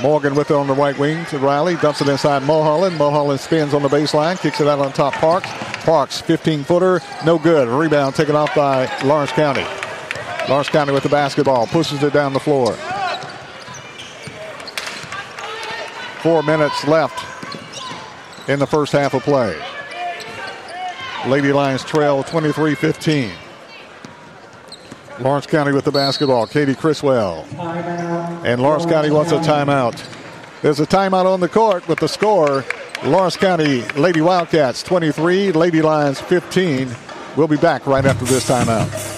[0.00, 1.76] Morgan with it on the right wing to Riley.
[1.76, 2.96] Dumps it inside Mulholland.
[2.96, 4.40] Mulholland spins on the baseline.
[4.40, 5.48] Kicks it out on top Parks.
[5.84, 7.00] Parks, 15-footer.
[7.24, 7.68] No good.
[7.68, 9.66] Rebound taken off by Lawrence County.
[10.48, 11.66] Lawrence County with the basketball.
[11.66, 12.76] Pushes it down the floor.
[16.22, 17.24] Four minutes left
[18.48, 19.56] in the first half of play.
[21.26, 23.30] Lady Lions trail 23-15.
[25.20, 26.46] Lawrence County with the basketball.
[26.46, 27.46] Katie Criswell.
[28.44, 30.02] And Lawrence County wants a timeout.
[30.62, 32.64] There's a timeout on the court with the score.
[33.04, 36.88] Lawrence County Lady Wildcats 23, Lady Lions 15.
[37.36, 39.17] We'll be back right after this timeout.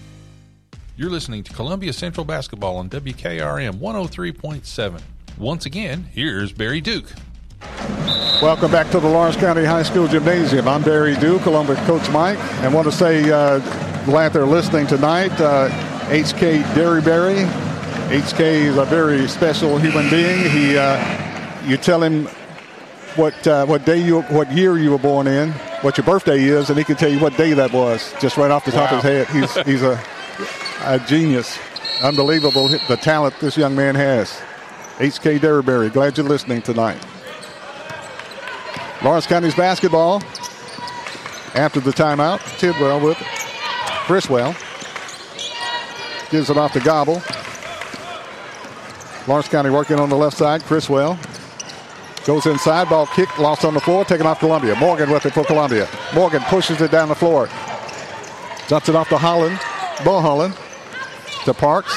[0.97, 5.01] You're listening to Columbia Central Basketball on WKRM 103.7.
[5.37, 7.11] Once again, here's Barry Duke.
[8.41, 10.67] Welcome back to the Lawrence County High School Gymnasium.
[10.67, 13.59] I'm Barry Duke, along with Coach Mike, and want to say uh,
[14.05, 15.31] glad they're listening tonight.
[15.39, 15.69] Uh,
[16.09, 17.45] HK Derryberry.
[18.09, 20.49] HK is a very special human being.
[20.49, 22.25] He, uh, you tell him
[23.15, 25.51] what uh, what day you what year you were born in,
[25.81, 28.51] what your birthday is, and he can tell you what day that was just right
[28.51, 28.97] off the top Wow.
[28.97, 29.27] of his head.
[29.55, 29.95] He's he's a
[30.83, 31.59] a genius.
[32.01, 34.41] Unbelievable the talent this young man has.
[34.97, 37.03] HK Derryberry, glad you're listening tonight.
[39.03, 40.21] Lawrence County's basketball
[41.55, 42.39] after the timeout.
[42.57, 43.27] Tidwell with it.
[44.05, 44.55] Criswell
[46.29, 47.21] gives it off to Gobble.
[49.27, 50.61] Lawrence County working on the left side.
[50.63, 51.17] Criswell
[52.25, 52.89] goes inside.
[52.89, 54.75] Ball kicked, lost on the floor, taken off Columbia.
[54.75, 55.87] Morgan with it for Columbia.
[56.13, 57.47] Morgan pushes it down the floor.
[58.67, 59.59] Dumps it off to Holland.
[60.03, 60.55] Mulholland
[61.45, 61.95] to Parks.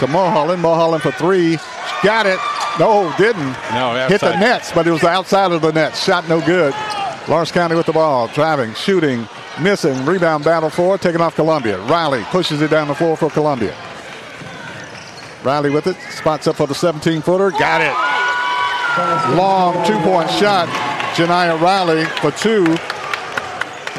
[0.00, 0.62] To Mulholland.
[0.62, 1.58] Mulholland for three.
[2.02, 2.38] Got it.
[2.78, 3.56] No, didn't.
[3.72, 6.04] No, Hit the nets, but it was outside of the nets.
[6.04, 6.74] Shot no good.
[7.28, 8.28] Lawrence County with the ball.
[8.28, 9.26] Driving, shooting,
[9.60, 10.04] missing.
[10.04, 10.98] Rebound battle for.
[10.98, 11.80] Taking off Columbia.
[11.86, 13.74] Riley pushes it down the floor for Columbia.
[15.42, 15.96] Riley with it.
[16.10, 17.50] Spots up for the 17 footer.
[17.52, 19.36] Got it.
[19.36, 20.68] Long two point shot.
[21.14, 22.64] Janiyah Riley for two.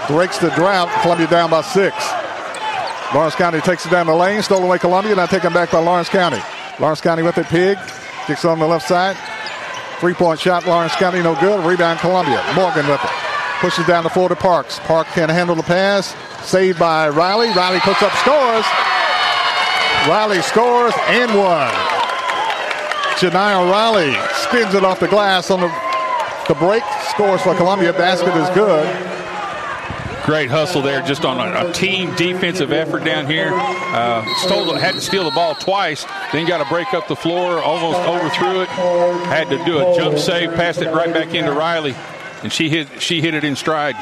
[0.07, 0.89] Breaks the drought.
[1.01, 1.95] Columbia down by six.
[3.13, 4.41] Lawrence County takes it down the lane.
[4.41, 5.15] Stolen away Columbia.
[5.15, 6.41] Now taken back by Lawrence County.
[6.79, 7.45] Lawrence County with it.
[7.47, 7.77] Pig.
[8.25, 9.15] Kicks on the left side.
[9.99, 10.67] Three point shot.
[10.67, 11.65] Lawrence County no good.
[11.65, 12.43] Rebound Columbia.
[12.53, 13.09] Morgan with it.
[13.59, 14.79] Pushes down the floor to Parks.
[14.79, 16.15] Park can't handle the pass.
[16.43, 17.49] Saved by Riley.
[17.51, 18.65] Riley puts up scores.
[20.07, 21.73] Riley scores and one.
[23.17, 25.73] Janiyah Riley spins it off the glass on the,
[26.47, 26.83] the break.
[27.09, 27.93] Scores for Columbia.
[27.93, 29.16] Basket is good.
[30.27, 33.49] Great hustle there, just on a, a team defensive effort down here.
[33.53, 37.63] Uh, stole, had to steal the ball twice, then got to break up the floor,
[37.63, 38.67] almost overthrew it.
[38.67, 41.95] Had to do a jump save, passed it right back into Riley.
[42.43, 43.95] and she hit she hit it in stride.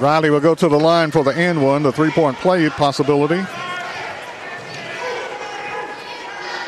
[0.00, 3.42] Riley will go to the line for the end one, the three point play possibility.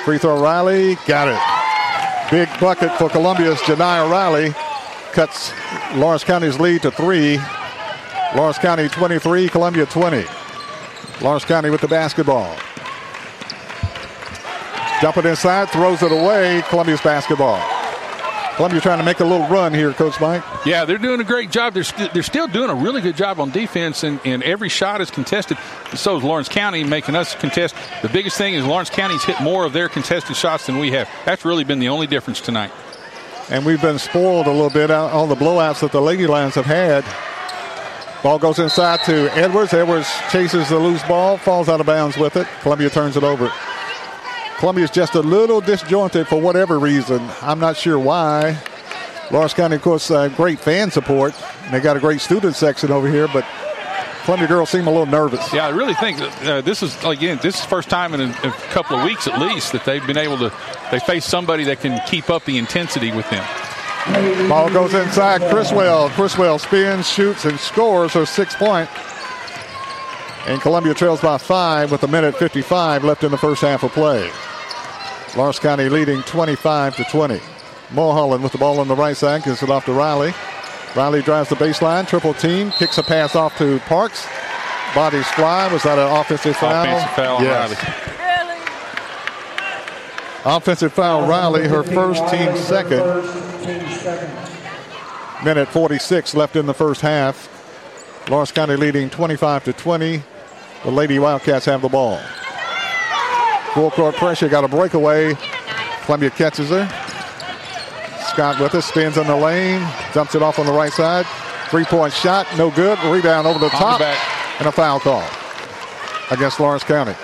[0.04, 0.96] Free throw, Riley.
[1.06, 2.30] Got it.
[2.30, 4.54] Big bucket for Columbia's Janiyah Riley.
[5.12, 5.52] Cuts
[5.94, 7.38] Lawrence County's lead to three.
[8.34, 10.24] Lawrence County 23, Columbia 20.
[11.20, 12.56] Lawrence County with the basketball.
[15.00, 16.62] Dump it inside, throws it away.
[16.66, 17.62] Columbia's basketball.
[18.56, 20.42] Columbia trying to make a little run here, Coach Mike.
[20.64, 21.74] Yeah, they're doing a great job.
[21.74, 25.00] They're, st- they're still doing a really good job on defense, and, and every shot
[25.00, 25.58] is contested.
[25.94, 27.74] So is Lawrence County making us contest.
[28.02, 31.08] The biggest thing is Lawrence County's hit more of their contested shots than we have.
[31.24, 32.70] That's really been the only difference tonight.
[33.50, 36.54] And we've been spoiled a little bit on all the blowouts that the Lady Lions
[36.54, 37.04] have had.
[38.24, 39.74] Ball goes inside to Edwards.
[39.74, 42.46] Edwards chases the loose ball, falls out of bounds with it.
[42.62, 43.52] Columbia turns it over.
[44.56, 47.20] Columbia's just a little disjointed for whatever reason.
[47.42, 48.58] I'm not sure why.
[49.30, 51.34] Lawrence County, of course, uh, great fan support.
[51.64, 53.44] And they got a great student section over here, but
[54.24, 55.52] Columbia girls seem a little nervous.
[55.52, 58.30] Yeah, I really think that, uh, this is again this is first time in a,
[58.30, 60.52] a, couple of weeks at least that they've been able to
[60.90, 63.44] they face somebody that can keep up the intensity with them.
[64.48, 65.40] Ball goes inside.
[65.50, 66.10] Criswell.
[66.10, 68.88] Criswell spins, shoots, and scores her six point.
[70.46, 73.92] And Columbia trails by five with a minute 55 left in the first half of
[73.92, 74.30] play.
[75.36, 77.40] Lawrence County leading 25 to 20.
[77.92, 80.34] Mulholland with the ball on the right side gives it off to Riley.
[80.94, 84.26] Riley drives the baseline, triple team, kicks a pass off to Parks.
[84.94, 85.72] Bodies fly.
[85.72, 86.84] Was that an offensive foul?
[86.84, 87.82] Offensive foul yes.
[90.44, 90.56] Riley.
[90.56, 93.53] Offensive foul Riley, her first team second.
[95.44, 97.50] Minute 46 left in the first half.
[98.28, 100.22] Lawrence County leading 25 to 20.
[100.84, 102.18] The Lady Wildcats have the ball.
[103.74, 105.34] Full court pressure, got a breakaway.
[106.04, 106.86] Columbia catches her.
[108.28, 109.80] Scott with it, spins in the lane,
[110.12, 111.26] dumps it off on the right side.
[111.70, 112.98] Three point shot, no good.
[113.04, 113.98] Rebound over the top.
[113.98, 114.16] The
[114.58, 115.24] and a foul call
[116.30, 117.14] against Lawrence County.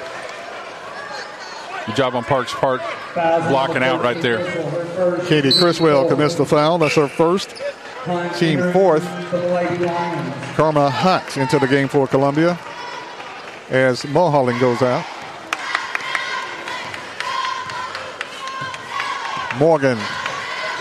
[1.86, 2.82] Good job on Parks Park
[3.14, 4.44] blocking out right there.
[5.26, 6.78] Katie Criswell commits the foul.
[6.78, 7.54] That's her first.
[8.38, 9.04] Team fourth.
[10.56, 12.58] Karma Hunt into the game for Columbia
[13.68, 15.04] as Mulholland goes out.
[19.58, 19.98] Morgan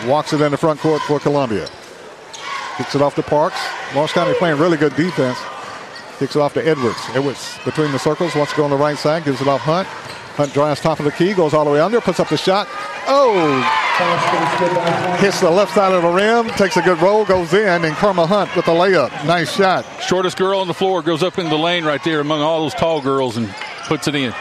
[0.06, 1.68] walks it in the front court for Columbia.
[2.78, 3.60] Kicks it off to Parks.
[3.94, 5.38] Lawrence County playing really good defense.
[6.18, 7.00] Kicks it off to Edwards.
[7.13, 9.88] Edwards between the circles, wants to go on the right side, gives it off Hunt.
[10.36, 12.68] Hunt drives top of the key, goes all the way under, puts up the shot.
[13.08, 13.60] Oh!
[15.20, 18.26] Hits the left side of the rim, takes a good roll, goes in, and Karma
[18.26, 19.12] Hunt with the layup.
[19.26, 19.86] Nice shot.
[20.02, 22.74] Shortest girl on the floor goes up in the lane right there among all those
[22.74, 23.50] tall girls and
[23.88, 24.34] puts it in.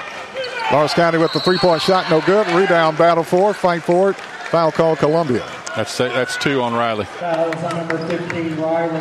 [0.71, 2.47] Lawrence County with the three point shot, no good.
[2.49, 4.17] Rebound, battle for it, fight for it.
[4.17, 5.45] Foul call, Columbia.
[5.75, 7.05] That's that's two on Riley.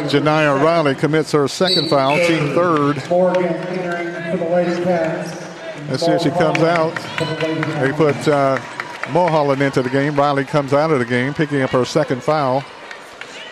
[0.10, 3.02] Janiyah Riley commits her second foul, team third.
[5.89, 6.95] Let's see if she comes out.
[7.82, 8.60] They put uh,
[9.12, 10.15] Mulholland into the game.
[10.15, 12.63] Riley comes out of the game, picking up her second foul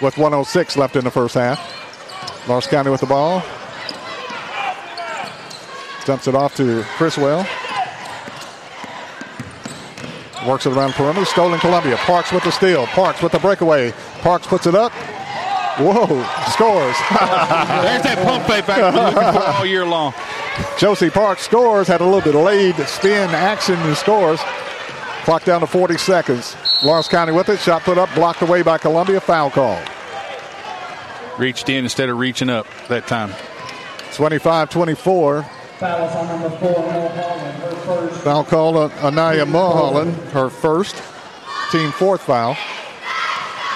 [0.02, 2.48] with 106 left in the first half.
[2.48, 3.42] Lawrence County with the ball.
[6.06, 7.48] Dumps it off to Criswell.
[10.46, 11.26] Works it around perimeter.
[11.26, 11.98] Stolen Columbia.
[11.98, 12.86] Parks with the steal.
[12.88, 13.92] Parks with the breakaway.
[14.20, 14.92] Parks puts it up.
[15.78, 16.06] Whoa,
[16.52, 16.96] scores.
[17.84, 20.14] There's that pump fake back we're looking for all year long.
[20.78, 24.40] Josie Parks scores, had a little bit of laid spin action and scores.
[25.24, 26.56] Clock down to 40 seconds.
[26.84, 27.60] Lawrence County with it.
[27.60, 29.20] Shot put up, blocked away by Columbia.
[29.20, 29.82] Foul call.
[31.38, 33.34] Reached in instead of reaching up that time.
[34.14, 35.44] 25 24.
[35.44, 38.24] Foul on number four, Mulholland, her first.
[38.24, 40.96] Foul call on Anaya Mulholland, her first.
[41.72, 42.56] Team fourth foul.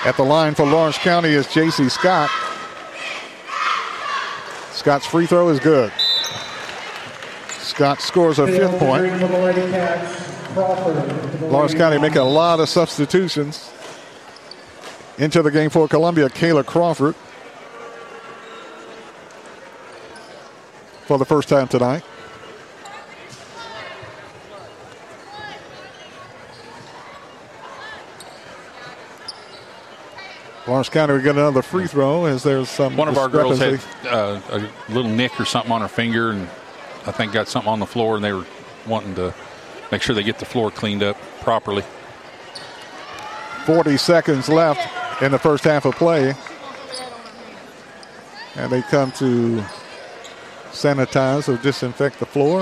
[0.06, 1.90] At the line for Lawrence County is J.C.
[1.90, 2.30] Scott.
[4.72, 5.92] Scott's free throw is good.
[7.80, 9.10] Scott scores a fifth point.
[11.50, 13.72] Lawrence County making a lot of substitutions
[15.18, 16.28] into the game for Columbia.
[16.28, 17.16] Kayla Crawford
[21.06, 22.04] for the first time tonight.
[30.68, 32.98] Lawrence County will get another free throw as there's some.
[32.98, 36.50] One of our girls had uh, a little nick or something on her finger, and
[37.10, 38.46] I think got something on the floor, and they were
[38.86, 39.34] wanting to
[39.92, 41.84] make sure they get the floor cleaned up properly.
[43.66, 46.36] 40 seconds left in the first half of play.
[48.56, 49.64] And they come to
[50.72, 52.62] sanitize or disinfect the floor.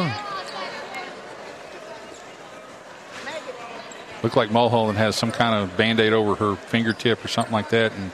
[4.24, 7.70] Looked like Mulholland has some kind of band aid over her fingertip or something like
[7.70, 7.92] that.
[7.92, 8.12] And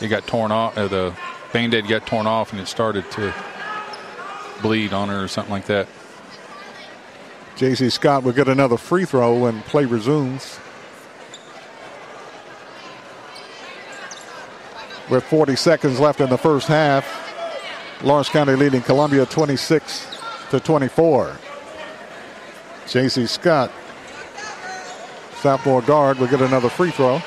[0.00, 0.76] it got torn off.
[0.76, 1.14] Uh, the
[1.52, 3.32] band-aid got torn off, and it started to
[4.62, 5.88] bleed on her or something like that.
[7.56, 7.90] J.C.
[7.90, 10.58] Scott will get another free throw and play resumes.
[15.08, 17.06] With 40 seconds left in the first half,
[18.02, 20.18] Lawrence County leading Columbia 26
[20.50, 21.36] to 24.
[22.88, 23.26] J.C.
[23.26, 23.70] Scott,
[25.40, 27.20] sophomore guard, will get another free throw.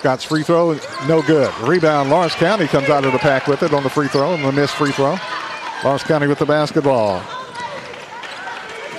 [0.00, 1.52] Scott's free throw, no good.
[1.60, 4.42] Rebound, Lawrence County comes out of the pack with it on the free throw and
[4.42, 5.18] the missed free throw.
[5.84, 7.22] Lawrence County with the basketball.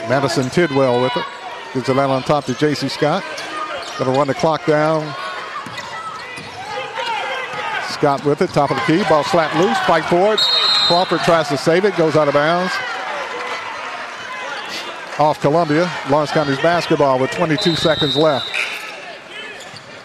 [0.07, 1.25] Madison Tidwell with it.
[1.73, 2.87] Gives it out on top to J.C.
[2.87, 3.23] Scott.
[3.97, 5.01] To run the clock down.
[7.89, 9.03] Scott with it, top of the key.
[9.09, 10.39] Ball slapped loose, fight for it.
[10.85, 12.71] Crawford tries to save it, goes out of bounds.
[15.17, 15.91] Off Columbia.
[16.11, 18.51] Lawrence County's basketball with 22 seconds left.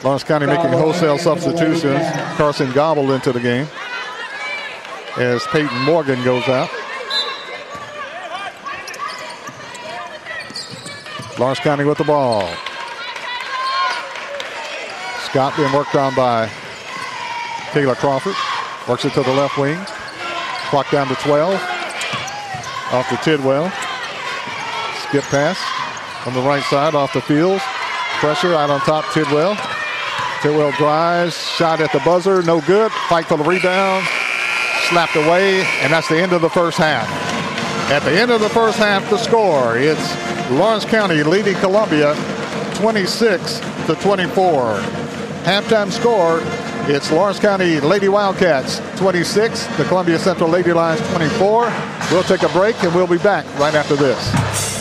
[0.02, 2.04] Lawrence County making wholesale substitutions.
[2.36, 3.66] Carson Gobble into the game
[5.16, 6.70] as Peyton Morgan goes out.
[11.38, 12.48] Lawrence County with the ball.
[15.24, 16.50] Scott being worked on by
[17.72, 18.34] Taylor Crawford.
[18.88, 19.78] Works it to the left wing.
[20.70, 21.54] Clock down to 12.
[22.92, 23.70] Off to Tidwell.
[25.08, 25.58] Skip pass
[26.26, 27.60] on the right side off the field.
[28.20, 29.56] Pressure out on top, Tidwell.
[30.42, 32.92] Tidwell drives, shot at the buzzer, no good.
[33.08, 34.06] Fight for the rebound,
[34.88, 37.08] slapped away, and that's the end of the first half.
[37.90, 42.14] At the end of the first half, the score it's Lawrence County leading Columbia
[42.74, 44.76] 26 to 24.
[45.44, 46.40] Halftime score
[46.88, 51.72] it's Lawrence County Lady Wildcats 26, the Columbia Central Lady Lions 24.
[52.10, 54.75] We'll take a break and we'll be back right after this.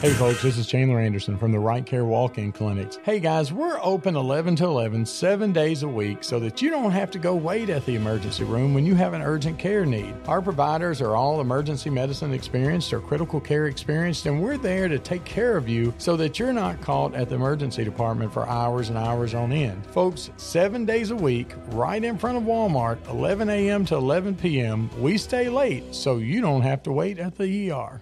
[0.00, 3.00] Hey folks, this is Chandler Anderson from the Right Care Walk-In Clinics.
[3.02, 6.92] Hey guys, we're open 11 to 11, 7 days a week so that you don't
[6.92, 10.14] have to go wait at the emergency room when you have an urgent care need.
[10.28, 15.00] Our providers are all emergency medicine experienced or critical care experienced and we're there to
[15.00, 18.90] take care of you so that you're not caught at the emergency department for hours
[18.90, 19.84] and hours on end.
[19.86, 23.84] Folks, 7 days a week, right in front of Walmart, 11 a.m.
[23.86, 24.88] to 11 p.m.
[25.02, 28.00] We stay late so you don't have to wait at the ER.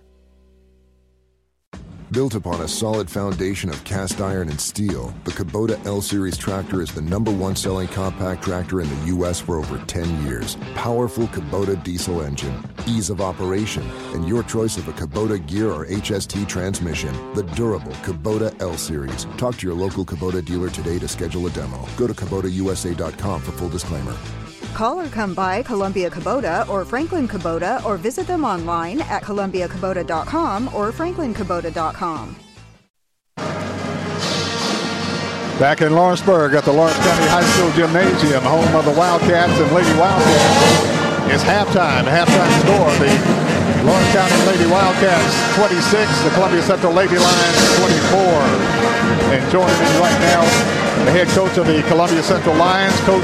[2.12, 6.80] Built upon a solid foundation of cast iron and steel, the Kubota L Series tractor
[6.80, 9.40] is the number one selling compact tractor in the U.S.
[9.40, 10.56] for over 10 years.
[10.76, 13.82] Powerful Kubota diesel engine, ease of operation,
[14.14, 17.12] and your choice of a Kubota gear or HST transmission.
[17.34, 19.24] The durable Kubota L Series.
[19.36, 21.88] Talk to your local Kubota dealer today to schedule a demo.
[21.96, 24.16] Go to KubotaUSA.com for full disclaimer.
[24.76, 30.68] Call or come by Columbia Kubota or Franklin Kubota or visit them online at columbiakubota.com
[30.74, 32.36] or franklinkubota.com.
[35.58, 39.72] Back in Lawrenceburg at the Lawrence County High School Gymnasium, home of the Wildcats and
[39.72, 41.32] Lady Wildcats.
[41.32, 42.04] It's halftime.
[42.04, 42.92] Halftime score.
[43.00, 45.78] The Lawrence County Lady Wildcats 26,
[46.26, 48.18] the Columbia Central Lady Lions 24.
[49.30, 50.42] And joining me right now,
[51.06, 53.22] the head coach of the Columbia Central Lions, Coach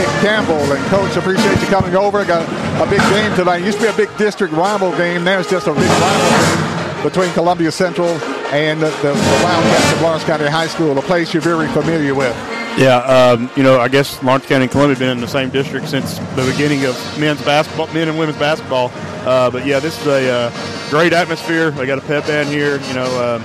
[0.00, 0.64] Nick Campbell.
[0.72, 2.24] And Coach, appreciate you coming over.
[2.24, 2.48] Got
[2.80, 3.58] a big game tonight.
[3.58, 5.24] Used to be a big district rival game.
[5.24, 8.08] Now it's just a big rival game between Columbia Central
[8.48, 12.14] and the, the, the Wildcats of Lawrence County High School, a place you're very familiar
[12.14, 12.34] with.
[12.78, 15.50] Yeah, um, you know, I guess Lawrence County and Columbia have been in the same
[15.50, 18.90] district since the beginning of men's basketball, men and women's basketball.
[19.26, 21.70] Uh, but yeah, this is a uh, great atmosphere.
[21.70, 22.80] They got a pep band here.
[22.80, 23.42] You know, um,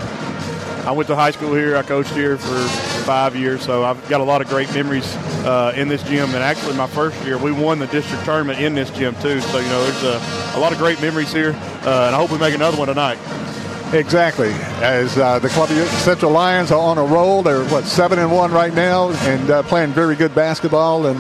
[0.88, 1.76] I went to high school here.
[1.76, 2.58] I coached here for
[3.04, 5.14] five years, so I've got a lot of great memories
[5.44, 6.30] uh, in this gym.
[6.30, 9.42] And actually, my first year, we won the district tournament in this gym too.
[9.42, 11.52] So you know, there's a, a lot of great memories here,
[11.84, 13.18] uh, and I hope we make another one tonight.
[13.94, 14.52] Exactly.
[14.82, 18.52] As uh, the Columbia Central Lions are on a roll, they're what seven and one
[18.52, 21.18] right now, and uh, playing very good basketball, and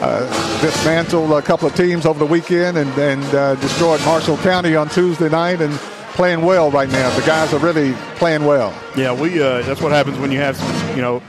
[0.00, 4.74] uh, dismantled a couple of teams over the weekend, and, and uh, destroyed Marshall County
[4.74, 5.72] on Tuesday night, and
[6.14, 7.14] playing well right now.
[7.16, 8.74] The guys are really playing well.
[8.96, 9.40] Yeah, we.
[9.42, 11.22] Uh, that's what happens when you have, some, you know,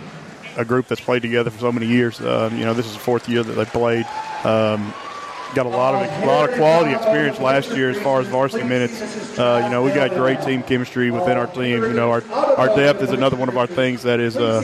[0.55, 2.21] a group that's played together for so many years.
[2.21, 4.05] Um, you know, this is the fourth year that they played.
[4.45, 4.93] Um,
[5.56, 8.64] got a lot of a lot of quality experience last year as far as varsity
[8.64, 9.38] minutes.
[9.39, 11.82] Uh, you know, we got great team chemistry within our team.
[11.84, 14.62] You know, our our depth is another one of our things that is, uh,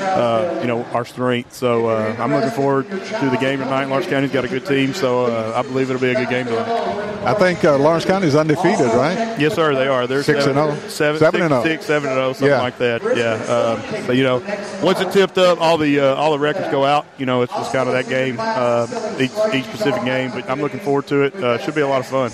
[0.00, 1.52] uh, you know, our strength.
[1.54, 3.86] So uh, I'm looking forward to the game tonight.
[3.86, 6.46] Lawrence County's got a good team, so uh, I believe it'll be a good game
[6.46, 7.04] tonight.
[7.26, 9.36] I think uh, Lawrence County is undefeated, right?
[9.40, 9.74] Yes, sir.
[9.74, 10.06] They are.
[10.06, 12.48] They're six seven, and zero, seven, seven six, and zero, six, seven and zero, something
[12.48, 12.60] Yeah.
[12.62, 13.02] like that.
[13.16, 13.32] Yeah.
[13.52, 14.38] Um, so you know,
[14.82, 17.04] once it tipped up, all the uh, all the records go out.
[17.18, 18.36] You know, it's just kind of that game.
[18.38, 18.86] Uh,
[19.18, 21.34] each, each Pacific game game, but I'm looking forward to it.
[21.34, 22.30] Uh, should be a lot of fun.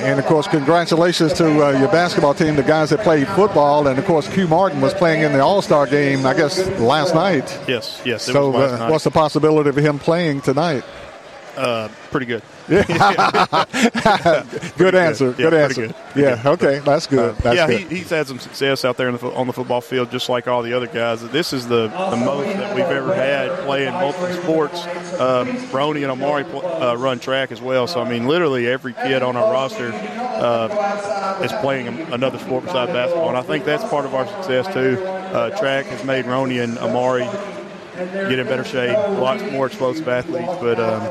[0.00, 3.88] And of course, congratulations to uh, your basketball team, the guys that played football.
[3.88, 7.14] And of course, Q Martin was playing in the All Star game, I guess, last
[7.14, 7.58] night.
[7.66, 8.24] Yes, yes.
[8.24, 10.84] so, uh, what's the possibility of him playing tonight?
[11.58, 12.42] Uh, pretty good.
[12.68, 14.44] Yeah.
[14.76, 15.32] good answer.
[15.32, 15.36] Good.
[15.36, 15.86] Good, Yeah, answer.
[15.88, 15.94] good.
[16.16, 16.42] Yeah.
[16.52, 16.78] Okay.
[16.80, 17.36] That's good.
[17.38, 17.80] That's yeah, good.
[17.90, 20.46] He, he's had some success out there in the, on the football field, just like
[20.48, 21.26] all the other guys.
[21.30, 24.86] This is the, the most that we've ever had playing multiple sports.
[25.20, 27.86] Um, Roney and Amari uh, run track as well.
[27.86, 32.92] So I mean, literally every kid on our roster uh, is playing another sport besides
[32.92, 35.02] basketball, and I think that's part of our success too.
[35.04, 37.26] Uh, track has made Roney and Amari
[37.98, 40.52] get in better shape, lots more explosive athletes.
[40.60, 41.02] But um,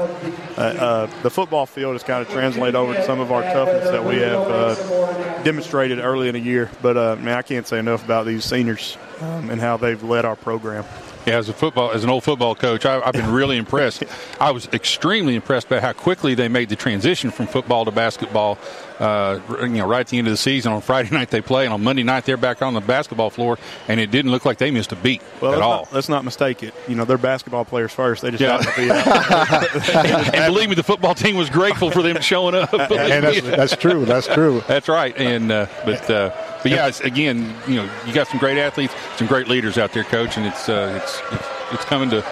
[0.57, 3.89] uh, uh, the football field has kind of translated over to some of our toughness
[3.89, 6.69] that we have uh, demonstrated early in the year.
[6.81, 10.25] But uh, man, I can't say enough about these seniors um, and how they've led
[10.25, 10.85] our program.
[11.27, 14.05] Yeah, as a football, as an old football coach, I, I've been really impressed.
[14.39, 18.57] I was extremely impressed by how quickly they made the transition from football to basketball.
[18.99, 21.65] Uh, you know, right at the end of the season on Friday night they play,
[21.65, 24.57] and on Monday night they're back on the basketball floor, and it didn't look like
[24.57, 25.77] they missed a beat Well, at let's all.
[25.83, 26.73] Not, let's not mistake it.
[26.87, 28.21] You know, they're basketball players first.
[28.21, 28.57] They just Yeah.
[28.57, 30.33] to be out.
[30.35, 32.73] and, believe me, the football team was grateful for them showing up.
[32.73, 34.05] And that's, that's true.
[34.05, 34.63] That's true.
[34.67, 35.15] That's right.
[35.17, 36.31] And uh, but uh,
[36.63, 39.93] but yeah, it's, again, you know, you got some great athletes, some great leaders out
[39.93, 42.23] there, coach, and it's uh, it's, it's it's coming to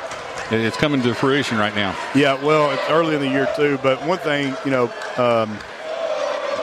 [0.51, 1.95] it's coming to fruition right now.
[2.13, 3.79] Yeah, well, it's early in the year too.
[3.81, 5.57] But one thing, you know, um,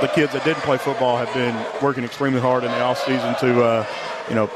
[0.02, 3.34] the kids that didn't play football have been working extremely hard in the off season
[3.36, 3.86] to, uh,
[4.28, 4.50] you know,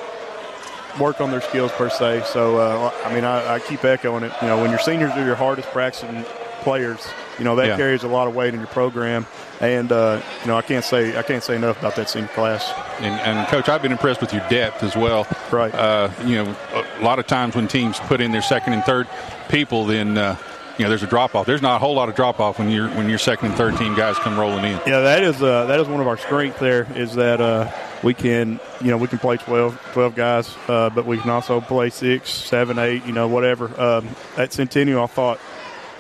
[1.01, 2.25] work on their skills per se.
[2.27, 4.33] So, uh, I mean, I, I keep echoing it.
[4.43, 6.25] You know, when your seniors are your hardest practicing
[6.61, 7.07] players,
[7.39, 7.77] you know that Yeah.
[7.77, 9.27] carries a lot of weight in your program.
[9.61, 12.71] And uh, you know, I can't say I can't say enough about that senior class.
[13.01, 15.27] And, and coach, I've been impressed with your depth as well.
[15.53, 15.73] Right.
[15.75, 19.07] Uh, you know, a lot of times when teams put in their second and third
[19.49, 20.37] people, then uh,
[20.79, 21.47] you know there's a drop off.
[21.47, 23.77] There's not a whole lot of drop off when your when your second and third
[23.77, 24.81] team guys come rolling in.
[24.87, 26.61] Yeah, that is uh, that is one of our strengths.
[26.61, 27.71] There is that uh,
[28.03, 31.61] we can you know we can play 12, 12 guys, uh, but we can also
[31.61, 33.69] play six, seven, eight, you know whatever.
[33.81, 35.41] Um, at Centennial, I thought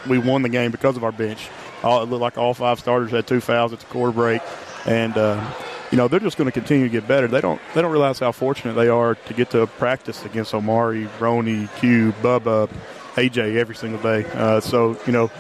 [0.08, 1.48] we won the game because of our bench.
[1.82, 4.42] All, it looked like all five starters had two fouls at the quarter break,
[4.86, 5.52] and uh,
[5.90, 7.28] you know they're just going to continue to get better.
[7.28, 11.08] They don't they don't realize how fortunate they are to get to practice against Omari,
[11.18, 12.68] Roney, Q, Bubba,
[13.16, 14.24] AJ every single day.
[14.32, 15.30] Uh, so you know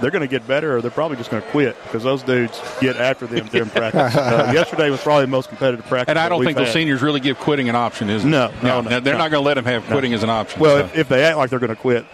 [0.00, 2.60] they're going to get better, or they're probably just going to quit because those dudes
[2.80, 4.14] get after them during practice.
[4.14, 6.10] Uh, yesterday was probably the most competitive practice.
[6.10, 6.74] And I don't think those had.
[6.74, 8.28] seniors really give quitting an option, is it?
[8.28, 9.18] No, no, no, they're no.
[9.20, 9.92] not going to let them have No.
[9.94, 10.60] quitting as an option.
[10.60, 10.84] Well, so.
[10.84, 12.04] if, if they act like they're going to quit,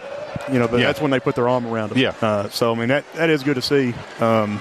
[0.49, 0.85] you know, but Yeah.
[0.87, 1.97] that's when they put their arm around them.
[1.97, 2.13] Yeah.
[2.21, 3.93] Uh, so I mean that that is good to see.
[4.21, 4.59] Um,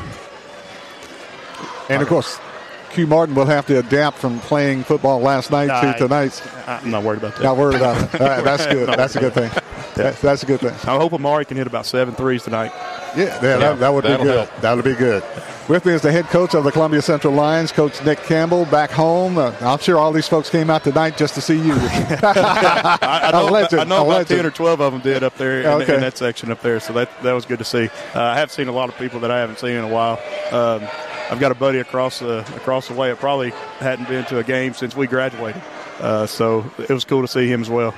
[1.88, 2.38] And of course,
[2.90, 6.42] Q Martin will have to adapt from playing football last night I- to tonight's.
[6.66, 7.42] I'm not worried about that.
[7.44, 8.20] Not worried about it.
[8.20, 8.88] All right, that's good.
[8.88, 9.50] That's a good thing.
[9.94, 10.70] That- That's a good thing.
[10.72, 12.72] I hope Amari can hit about seven threes tonight.
[13.16, 14.26] Yeah, yeah, that, that would be good.
[14.48, 14.60] help.
[14.62, 15.22] That would be good.
[15.68, 18.90] With me is the head coach of the Columbia Central Lions, Coach Nick Campbell, back
[18.90, 19.36] home.
[19.38, 21.72] Uh, I'm sure all these folks came out tonight just to see you.
[21.76, 25.60] I, I know, legend, I know about ten or twelve of them did up there
[25.60, 25.94] in, Okay.
[25.94, 26.80] in that section up there.
[26.80, 27.88] So that that was good to see.
[28.14, 30.18] Uh, I have seen a lot of people that I haven't seen in a while.
[30.50, 30.82] Um,
[31.30, 33.08] I've got a buddy across the across the way.
[33.10, 35.62] that probably hadn't been to a game since we graduated.
[36.00, 37.94] Uh, so it was cool to see him as well.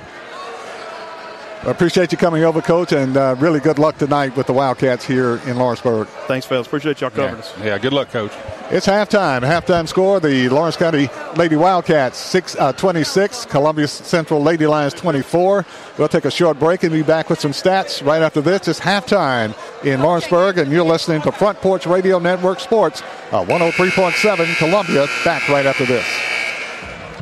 [1.67, 5.03] I appreciate you coming over, Coach, and uh, really good luck tonight with the Wildcats
[5.03, 6.09] here in Lawrenceburg.
[6.29, 6.67] Thanks, fellas.
[6.67, 7.55] Appreciate y'all covering us.
[7.59, 8.33] Yeah, good luck, Coach.
[8.71, 9.41] It's halftime.
[9.41, 15.65] Halftime score: the Lawrence County Lady Wildcats six, uh, 26, Columbia Central Lady Lions 24.
[15.97, 18.69] We'll take a short break and be back with some stats right after this.
[18.69, 19.55] It's halftime
[19.85, 23.03] in Lawrenceburg, and you're listening to Front Porch Radio Network Sports,
[23.33, 25.07] uh, 103.7 Columbia.
[25.25, 26.05] Back right after this.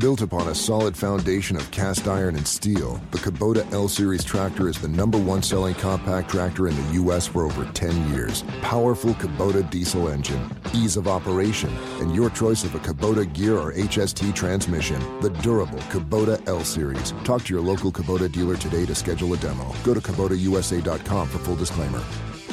[0.00, 4.68] Built upon a solid foundation of cast iron and steel, the Kubota L Series tractor
[4.68, 7.26] is the number one selling compact tractor in the U.S.
[7.26, 8.42] for over 10 years.
[8.62, 11.70] Powerful Kubota diesel engine, ease of operation,
[12.00, 14.98] and your choice of a Kubota gear or HST transmission.
[15.20, 17.12] The durable Kubota L Series.
[17.22, 19.72] Talk to your local Kubota dealer today to schedule a demo.
[19.84, 22.02] Go to KubotaUSA.com for full disclaimer.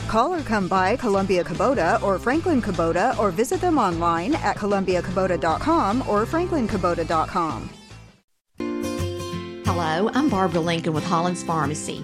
[0.10, 6.01] Call or come by Columbia Kubota or Franklin Kubota or visit them online at columbiakubota.com
[6.10, 7.70] or franklinkubota.com.
[9.66, 12.03] Hello, I'm Barbara Lincoln with Hollins Pharmacy.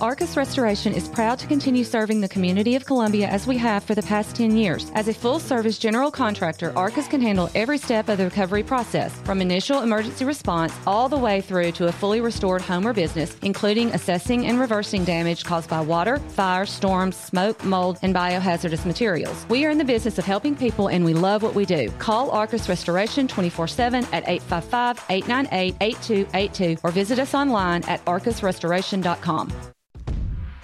[0.00, 3.94] Arcus Restoration is proud to continue serving the community of Columbia as we have for
[3.94, 4.90] the past 10 years.
[4.94, 9.14] As a full service general contractor, Arcus can handle every step of the recovery process,
[9.22, 13.36] from initial emergency response all the way through to a fully restored home or business,
[13.42, 19.46] including assessing and reversing damage caused by water, fire, storms, smoke, mold, and biohazardous materials.
[19.48, 21.90] We are in the business of helping people and we love what we do.
[21.98, 29.65] Call Arcus Restoration 24 7 at 855 898 8282 or visit us online at arcusrestoration.com.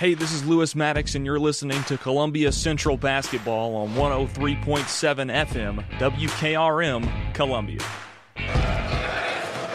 [0.02, 4.66] Hey, this is Lewis Maddox, and you're listening to Columbia Central Basketball on 103.7
[5.46, 7.78] FM, WKRM, Columbia.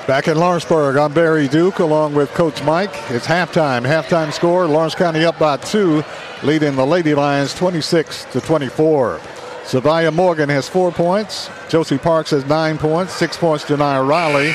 [0.05, 2.91] Back in Lawrenceburg, I'm Barry Duke along with Coach Mike.
[3.09, 3.85] It's halftime.
[3.85, 6.03] Halftime score, Lawrence County up by two,
[6.43, 9.19] leading the Lady Lions 26 to 24.
[9.63, 11.49] Savia Morgan has four points.
[11.69, 13.13] Josie Parks has nine points.
[13.13, 14.51] Six points, Janiyah Riley.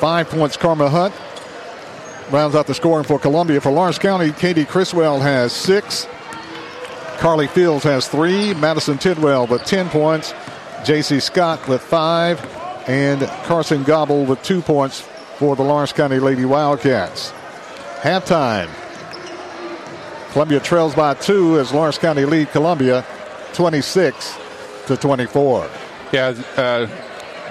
[0.00, 1.14] Five points, Karma Hunt
[2.30, 3.60] rounds out the scoring for Columbia.
[3.60, 6.06] For Lawrence County, Katie Criswell has six.
[7.18, 8.54] Carly Fields has three.
[8.54, 10.34] Madison Tidwell with 10 points.
[10.84, 11.20] J.C.
[11.20, 12.40] Scott with five.
[12.86, 15.00] And Carson Gobble with two points
[15.36, 17.32] for the Lawrence County Lady Wildcats.
[18.00, 18.70] Halftime.
[20.32, 23.04] Columbia trails by two as Lawrence County lead Columbia
[23.54, 24.38] 26
[24.86, 25.68] to 24.
[26.12, 26.86] Yeah, uh,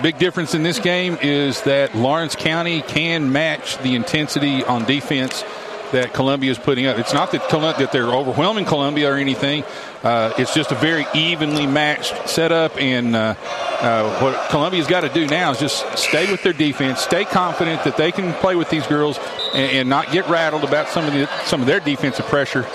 [0.02, 5.43] big difference in this game is that Lawrence County can match the intensity on defense
[5.91, 6.98] that Columbia is putting up.
[7.00, 9.64] It's not that that they're overwhelming Columbia or anything.
[10.04, 13.36] Uh, it's just a very evenly matched setup, and uh,
[13.82, 17.84] uh, what Columbia's got to do now is just stay with their defense, stay confident
[17.84, 19.18] that they can play with these girls,
[19.54, 22.66] and, and not get rattled about some of the some of their defensive pressure,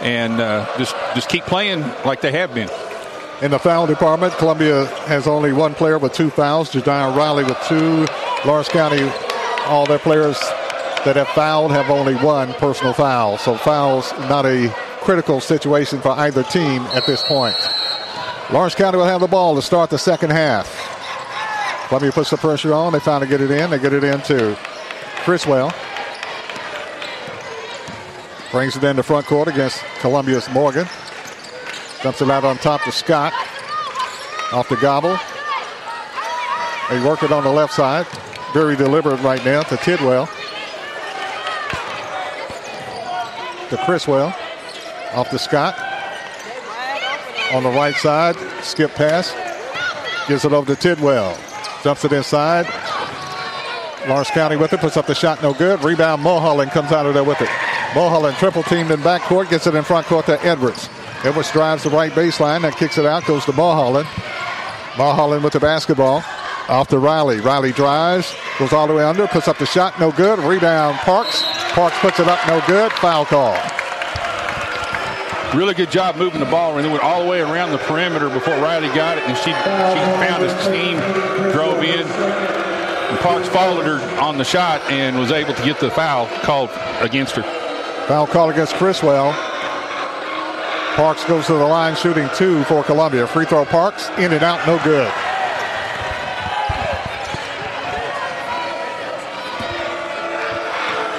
[0.00, 2.68] and uh, just just keep playing like they have been.
[3.42, 6.70] In the foul department, Columbia has only one player with two fouls.
[6.70, 8.06] Janiyah Riley with two.
[8.48, 9.02] Lawrence County,
[9.66, 10.38] all their players
[11.04, 13.38] that have fouled have only one personal foul.
[13.38, 14.68] So fouls not a
[15.00, 17.56] critical situation for either team at this point.
[18.52, 20.68] Lawrence County will have the ball to start the second half.
[21.88, 22.92] Columbia puts the pressure on.
[22.92, 23.70] They finally get it in.
[23.70, 24.56] They get it in to
[25.24, 25.72] Criswell.
[28.52, 30.86] Brings it into front court against Columbia's Morgan.
[32.02, 33.32] Dumps it out on top to Scott.
[34.52, 35.16] Off the gobble.
[36.90, 38.06] They work it on the left side.
[38.52, 40.26] Very deliberate right now to Tidwell.
[43.70, 44.34] To Criswell.
[45.14, 45.74] Off to Scott.
[47.52, 48.36] On the right side.
[48.62, 49.32] Skip pass.
[50.26, 51.38] Gives it over to Tidwell.
[51.84, 52.66] Dumps it inside.
[54.08, 54.80] Lawrence County with it.
[54.80, 55.40] Puts up the shot.
[55.40, 55.84] No good.
[55.84, 56.20] Rebound.
[56.20, 57.48] Mulholland comes out of there with it.
[57.94, 59.50] Mulholland triple teamed in backcourt.
[59.50, 60.88] Gets it in front court to Edwards.
[61.24, 63.24] Edwards drives the right baseline That kicks it out.
[63.26, 64.08] Goes to Mulholland.
[64.98, 66.24] Mulholland with the basketball.
[66.68, 67.40] Off to Riley.
[67.40, 68.34] Riley drives.
[68.58, 69.26] Goes all the way under.
[69.26, 69.98] Puts up the shot.
[70.00, 70.38] No good.
[70.38, 71.42] Rebound Parks.
[71.72, 72.46] Parks puts it up.
[72.46, 72.92] No good.
[72.92, 73.56] Foul call.
[75.54, 78.30] Really good job moving the ball, and then went all the way around the perimeter
[78.30, 80.96] before Riley got it, and she she found his team,
[81.52, 82.06] drove in.
[82.06, 86.70] And Parks followed her on the shot and was able to get the foul called
[87.00, 87.42] against her.
[88.06, 89.34] Foul call against Criswell.
[90.94, 93.26] Parks goes to the line shooting two for Columbia.
[93.26, 95.10] Free throw Parks, in and out, no good.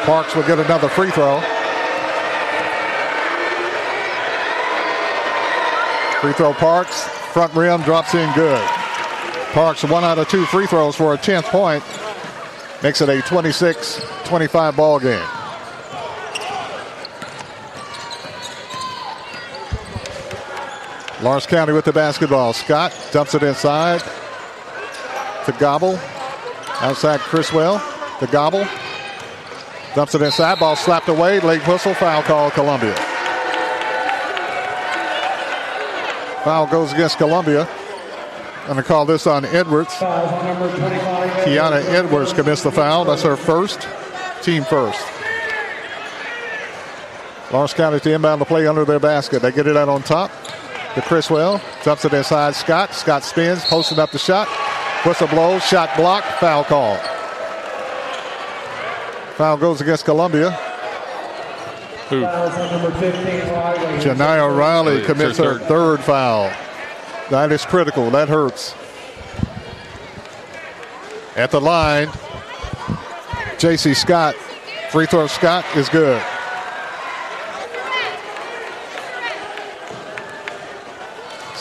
[0.06, 1.40] Parks will get another free throw.
[6.22, 7.02] Free throw Parks,
[7.34, 8.64] front rim drops in good.
[9.54, 11.84] Parks one out of two free throws for a 10th point.
[12.84, 15.43] Makes it a 26-25 ball game.
[21.24, 22.52] Lawrence County with the basketball.
[22.52, 24.02] Scott dumps it inside
[25.46, 25.98] to Gobble.
[26.82, 27.82] Outside Criswell.
[28.20, 28.68] The Gobble.
[29.96, 30.60] Dumps it inside.
[30.60, 31.40] Ball slapped away.
[31.40, 31.94] Late whistle.
[31.94, 32.94] Foul call Columbia.
[36.44, 37.70] Foul goes against Columbia.
[38.64, 39.94] I'm Going to call this on Edwards.
[41.46, 43.06] Kiana Edwards commits the foul.
[43.06, 43.88] That's her first.
[44.42, 45.02] Team first.
[47.54, 49.42] Lawrence County to inbound the play under their basket.
[49.42, 50.30] They get it out on top
[50.96, 51.62] to Criswell.
[51.84, 52.94] Dumps it inside Scott.
[52.94, 54.48] Scott spins, posting up the shot.
[55.06, 56.98] Whistle blows, shot blocked, foul call.
[59.36, 60.52] Foul goes against Columbia.
[62.10, 62.22] Who?
[64.02, 66.52] Janiyah Riley commits her third foul.
[67.30, 68.10] That is critical.
[68.12, 68.76] That hurts.
[71.36, 72.10] At the line,
[73.58, 73.94] J.C.
[73.96, 74.36] Scott.
[74.92, 76.22] Free throw Scott is good.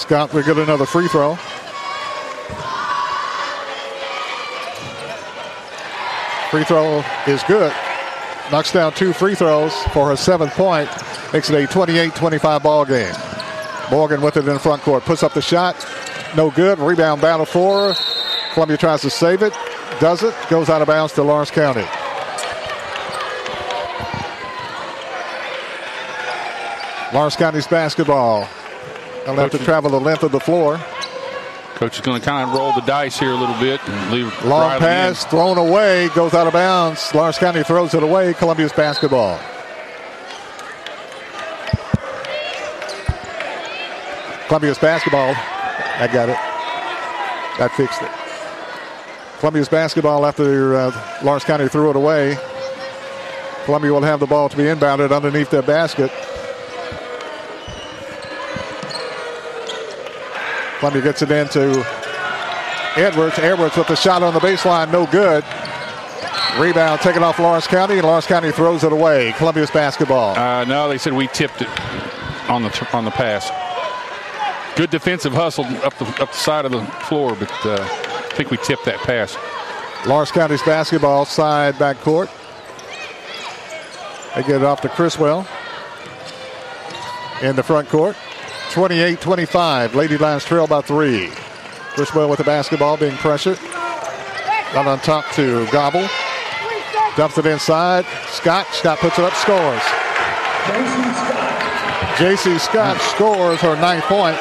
[0.03, 1.37] Scott will get another free throw.
[6.51, 7.73] Free throw is good.
[8.51, 10.91] knocks down two free throws for her seventh point.
[11.33, 13.15] Makes it a 28-25 ball game.
[13.93, 15.05] Morgan with it in the front court.
[15.05, 15.77] Puts up the shot.
[16.37, 16.81] No good.
[16.81, 17.95] Rebound battle for her.
[18.55, 19.55] Columbia tries to save it.
[20.01, 20.35] Does it.
[20.51, 21.87] Goes out of bounds to Lawrence County.
[27.15, 28.49] Lawrence County's basketball.
[29.25, 30.79] They'll have to travel the length of the floor.
[31.75, 34.45] Coach is going to kind of roll the dice here a little bit and leave
[34.45, 37.12] Long pass thrown away, goes out of bounds.
[37.14, 38.35] Lawrence County throws it away.
[38.35, 39.39] Columbia's basketball.
[44.47, 45.35] Columbia's basketball.
[45.35, 46.39] I got it.
[47.61, 48.11] I fixed it.
[49.41, 52.37] Columbia's basketball after uh, Lawrence County threw it away.
[53.64, 56.11] Columbia will have the ball to be inbounded underneath their basket.
[60.83, 61.87] Columbia gets it into
[62.97, 63.39] Edwards.
[63.39, 65.45] Edwards with the shot on the baseline, no good.
[66.59, 69.33] Rebound taken off Lawrence County, and Lawrence County throws it away.
[69.37, 70.37] Columbia's basketball.
[70.37, 71.68] Uh, no, they said we tipped it
[72.51, 73.49] on the on the pass.
[74.76, 78.51] Good defensive hustle up the up the side of the floor, but uh, I think
[78.51, 79.37] we tipped that pass.
[80.05, 82.28] Lawrence County's basketball side back court.
[84.35, 85.47] They get it off to Criswell
[87.41, 88.16] in the front court.
[88.73, 89.95] 28 25.
[89.95, 91.29] Lady Lions trail by three.
[91.95, 93.59] Criswell with the basketball being pressured.
[94.73, 96.09] Down on top to Gobble.
[97.14, 98.07] Dumps it inside.
[98.29, 98.66] Scott.
[98.73, 99.83] Scott puts it up, scores.
[102.16, 104.39] JC Scott scores her ninth point.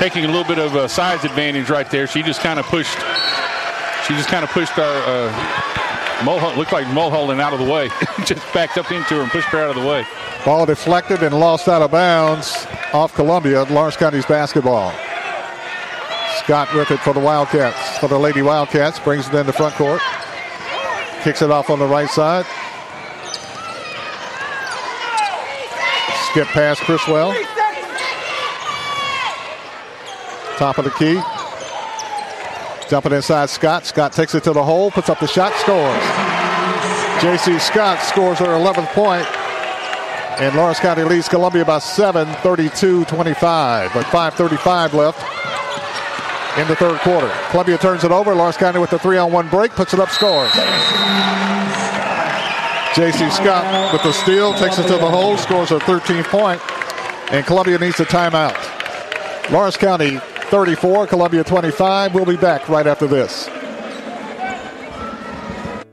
[0.00, 2.06] Taking a little bit of a size advantage right there.
[2.06, 2.98] She just kind of pushed.
[4.06, 6.56] She just kind of pushed our uh, Mulholland.
[6.56, 7.90] Looked like Mulholland out of the way.
[8.24, 10.06] just backed up into her and pushed her out of the way.
[10.46, 13.64] Ball deflected and lost out of bounds off Columbia.
[13.64, 14.92] Lawrence County's basketball.
[16.38, 17.98] Scott with it for the Wildcats.
[17.98, 18.98] For the Lady Wildcats.
[19.00, 20.00] Brings it in the front court.
[21.22, 22.46] Kicks it off on the right side.
[26.30, 27.34] Skip past Criswell.
[30.56, 31.20] Top of the key.
[32.88, 33.84] Jumping inside Scott.
[33.84, 36.02] Scott takes it to the hole, puts up the shot, scores.
[37.20, 39.26] JC Scott scores her 11th point,
[40.38, 43.94] And Lawrence County leads Columbia by 7, 32-25.
[43.94, 45.18] But 5.35 left
[46.58, 47.30] in the third quarter.
[47.50, 48.34] Columbia turns it over.
[48.34, 50.52] Lawrence County with the three-on-one break, puts it up, scores.
[52.94, 53.30] J.C.
[53.30, 56.60] Scott with the steal, takes it to the hole, scores a 13th point,
[57.30, 58.56] and Columbia needs a timeout.
[59.50, 60.18] Lawrence County
[60.50, 62.14] 34, Columbia 25.
[62.14, 63.48] We'll be back right after this.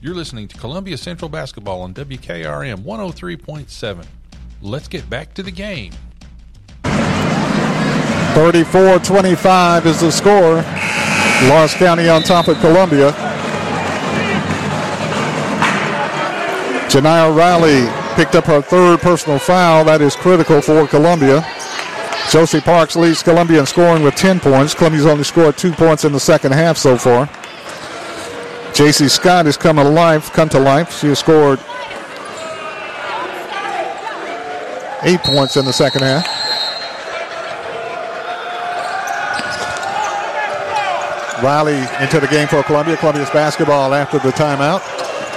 [0.00, 4.06] You're listening to Columbia Central Basketball on WKRM 103.7.
[4.62, 5.92] Let's get back to the game.
[8.34, 10.62] 34 25 is the score.
[11.48, 13.10] Lawrence County on top of Columbia.
[16.88, 19.84] Janiyah Riley picked up her third personal foul.
[19.84, 21.44] That is critical for Columbia.
[22.30, 24.74] Josie Parks leads Columbia in scoring with 10 points.
[24.74, 27.28] Columbia's only scored two points in the second half so far.
[28.78, 29.08] J.C.
[29.08, 30.30] Scott has come to life.
[30.32, 31.00] Come to life.
[31.00, 31.58] She has scored
[35.02, 36.24] eight points in the second half.
[41.42, 42.96] Riley into the game for Columbia.
[42.98, 44.80] Columbia's basketball after the timeout.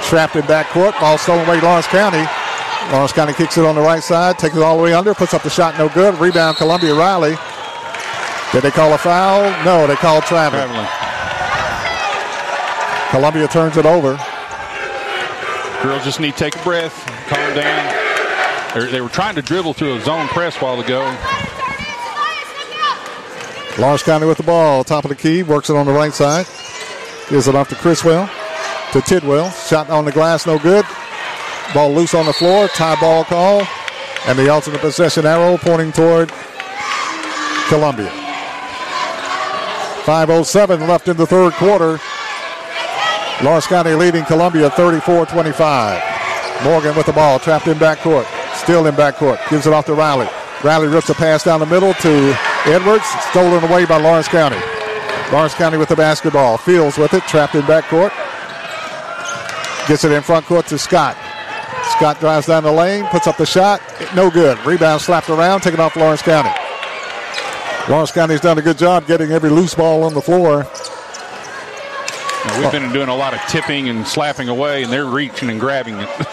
[0.08, 1.00] Trapped in backcourt.
[1.00, 2.24] Ball stolen away Lawrence County.
[2.92, 4.38] Lawrence County kicks it on the right side.
[4.38, 5.16] Takes it all the way under.
[5.16, 5.76] Puts up the shot.
[5.80, 6.14] No good.
[6.20, 7.36] Rebound Columbia Riley.
[8.52, 9.50] Did they call a foul?
[9.66, 10.70] No, they called traveling.
[10.70, 11.11] traveling.
[13.12, 14.18] Columbia turns it over.
[15.84, 18.02] Girls just need to take a breath, calm down.
[18.74, 21.02] They're, they were trying to dribble through a zone press while ago.
[23.78, 24.86] Lawrence County with the ball.
[24.86, 25.44] Top of the key.
[25.44, 26.46] Works it on the right side.
[27.30, 28.30] Gives it off to Criswell.
[28.94, 29.50] To Tidwell.
[29.50, 30.46] Shot on the glass.
[30.46, 30.86] No good.
[31.74, 32.68] Ball loose on the floor.
[32.70, 33.68] Tie ball call.
[34.28, 36.32] And the alternate possession arrow pointing toward
[37.68, 38.10] Columbia.
[40.06, 42.00] 5.07 left in the third quarter.
[43.44, 46.64] Lawrence County leading Columbia 34-25.
[46.64, 48.28] Morgan with the ball, trapped in backcourt.
[48.56, 49.40] Still in backcourt.
[49.50, 50.28] Gives it off to Riley.
[50.64, 53.06] Riley rips a pass down the middle to Edwards.
[53.32, 54.60] Stolen away by Lawrence County.
[55.32, 56.58] Lawrence County with the basketball.
[56.58, 58.12] Fields with it, trapped in backcourt.
[59.88, 61.18] Gets it in front court to Scott.
[61.98, 63.82] Scott drives down the lane, puts up the shot.
[64.16, 64.64] No good.
[64.68, 66.52] Rebound slapped around, taken off Lawrence County.
[67.90, 70.68] Lawrence County's done a good job getting every loose ball on the floor.
[72.46, 75.60] Now, we've been doing a lot of tipping and slapping away, and they're reaching and
[75.60, 76.08] grabbing it.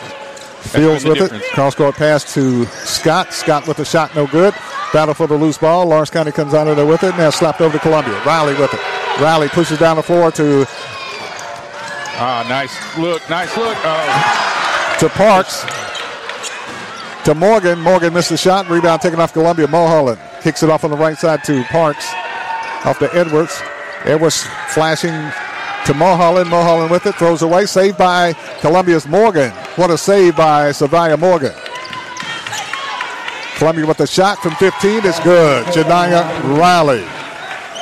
[0.69, 1.43] Fields with it.
[1.53, 3.33] Cross court pass to Scott.
[3.33, 4.55] Scott with the shot, no good.
[4.93, 5.87] Battle for the loose ball.
[5.87, 7.17] Lawrence County comes out of there with it.
[7.17, 8.23] Now slapped over to Columbia.
[8.25, 8.81] Riley with it.
[9.21, 10.67] Riley pushes down the floor to
[12.21, 13.77] Ah, nice look, nice look.
[13.85, 14.97] Oh.
[14.99, 15.65] to Parks.
[17.25, 17.79] To Morgan.
[17.81, 18.69] Morgan missed the shot.
[18.69, 19.69] Rebound taken off Columbia.
[19.69, 22.13] Mulholland kicks it off on the right side to Parks.
[22.85, 23.61] Off to Edwards.
[24.05, 25.15] Edwards flashing
[25.87, 26.51] to Mulholland.
[26.51, 27.15] Mulholland with it.
[27.17, 27.67] Throws away.
[27.67, 29.51] Saved by Columbia's Morgan.
[29.77, 31.55] What a save by Savia Morgan.
[33.57, 35.67] Columbia with the shot from 15 is good.
[35.67, 37.05] Janiyah Riley.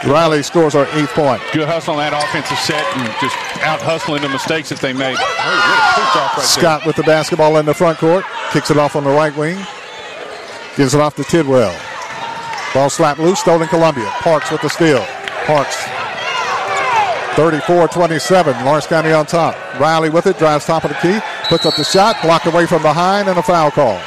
[0.05, 1.43] Riley scores our eighth point.
[1.53, 5.17] Good hustle on that offensive set and just out hustling the mistakes that they made.
[5.19, 8.25] Oh, what a push off right Scott with the basketball in the front court.
[8.53, 9.59] Kicks it off on the right wing.
[10.77, 11.75] Gives it off to Tidwell.
[12.73, 14.07] Ball slapped loose, stolen Columbia.
[14.21, 15.05] Parks with the steal.
[15.47, 15.77] Parks.
[17.37, 18.64] 34-27.
[18.64, 19.55] Lawrence County on top.
[19.78, 22.80] Riley with it, drives top of the key, puts up the shot, blocked away from
[22.80, 24.01] behind, and a foul call.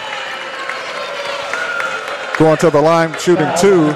[2.40, 3.94] Going to the line, shooting two.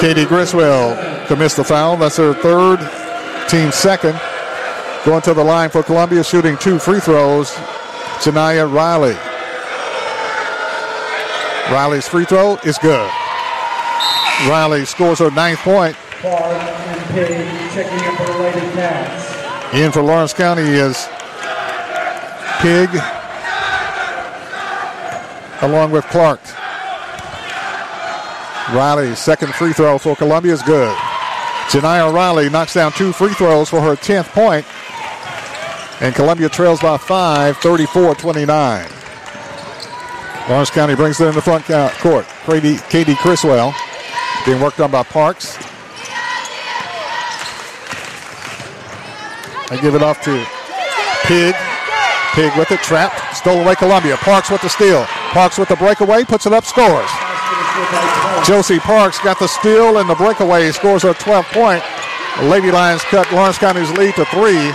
[0.00, 1.96] Katie Criswell commits the foul.
[1.96, 2.78] That's her third,
[3.48, 4.20] team second.
[5.04, 7.50] Going to the line for Columbia, shooting two free throws.
[8.20, 9.16] Janiyah Riley.
[11.74, 13.10] Riley's free throw is good.
[14.48, 15.96] Riley scores her ninth point.
[16.26, 19.74] Clark and Pig checking in for Lady Cats.
[19.74, 21.06] In for Lawrence County is
[22.58, 22.90] Pig
[25.62, 26.40] along with Clark.
[28.74, 30.92] Riley's second free throw for Columbia is good.
[31.68, 34.66] Janiyah Riley knocks down two free throws for her 10th point,
[36.00, 40.48] And Columbia trails by five, 34-29.
[40.48, 41.64] Lawrence County brings it in the front
[42.00, 42.26] court.
[42.44, 43.72] Katie, Katie Criswell
[44.44, 45.56] being worked on by Parks.
[49.70, 50.46] They give it off to
[51.26, 51.54] Pig.
[52.34, 54.16] Pig with it, trapped, stole away Columbia.
[54.18, 55.04] Parks with the steal.
[55.32, 57.10] Parks with the breakaway, puts it up, scores.
[58.46, 61.82] Josie Parks got the steal and the breakaway, scores a 12th point.
[62.38, 64.70] The Lady Lions cut Lawrence County's lead to three.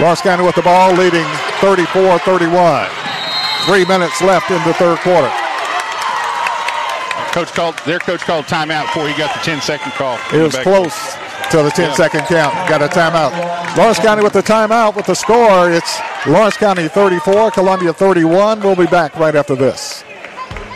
[0.00, 1.24] Lawrence County with the ball, leading
[1.62, 2.90] 34-31.
[3.64, 5.32] Three minutes left in the third quarter.
[7.32, 10.18] Coach called their coach called timeout before he got the 10 second call.
[10.32, 11.16] It was close
[11.50, 11.94] to the 10 Yeah.
[11.94, 12.54] second count.
[12.68, 13.76] Got a timeout.
[13.76, 15.70] Lawrence County with the timeout with the score.
[15.70, 18.60] It's Lawrence County 34, Columbia 31.
[18.60, 20.04] We'll be back right after this.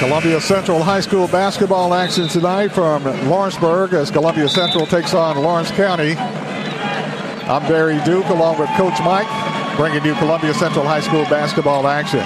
[0.00, 5.70] Columbia Central High School basketball action tonight from Lawrenceburg as Columbia Central takes on Lawrence
[5.72, 6.14] County.
[6.16, 9.28] I'm Barry Duke along with Coach Mike,
[9.76, 12.20] bringing you Columbia Central High School basketball action.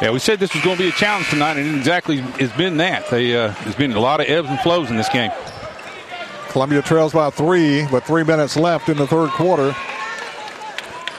[0.00, 2.52] Yeah, we said this was going to be a challenge tonight, and it exactly has
[2.52, 3.10] been that.
[3.10, 5.30] They, uh, there's been a lot of ebbs and flows in this game.
[6.48, 9.76] Columbia trails by three with three minutes left in the third quarter.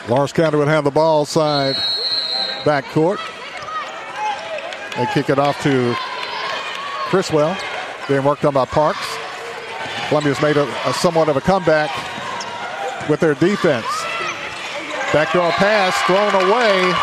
[0.10, 1.76] Lawrence County would have the ball side
[2.66, 3.20] back court.
[4.98, 5.96] They kick it off to
[7.10, 7.56] Criswell,
[8.08, 9.18] being worked on by Parks.
[10.10, 11.92] Columbia's made a, a somewhat of a comeback
[13.08, 13.86] with their defense.
[15.14, 16.94] Backdoor pass thrown away,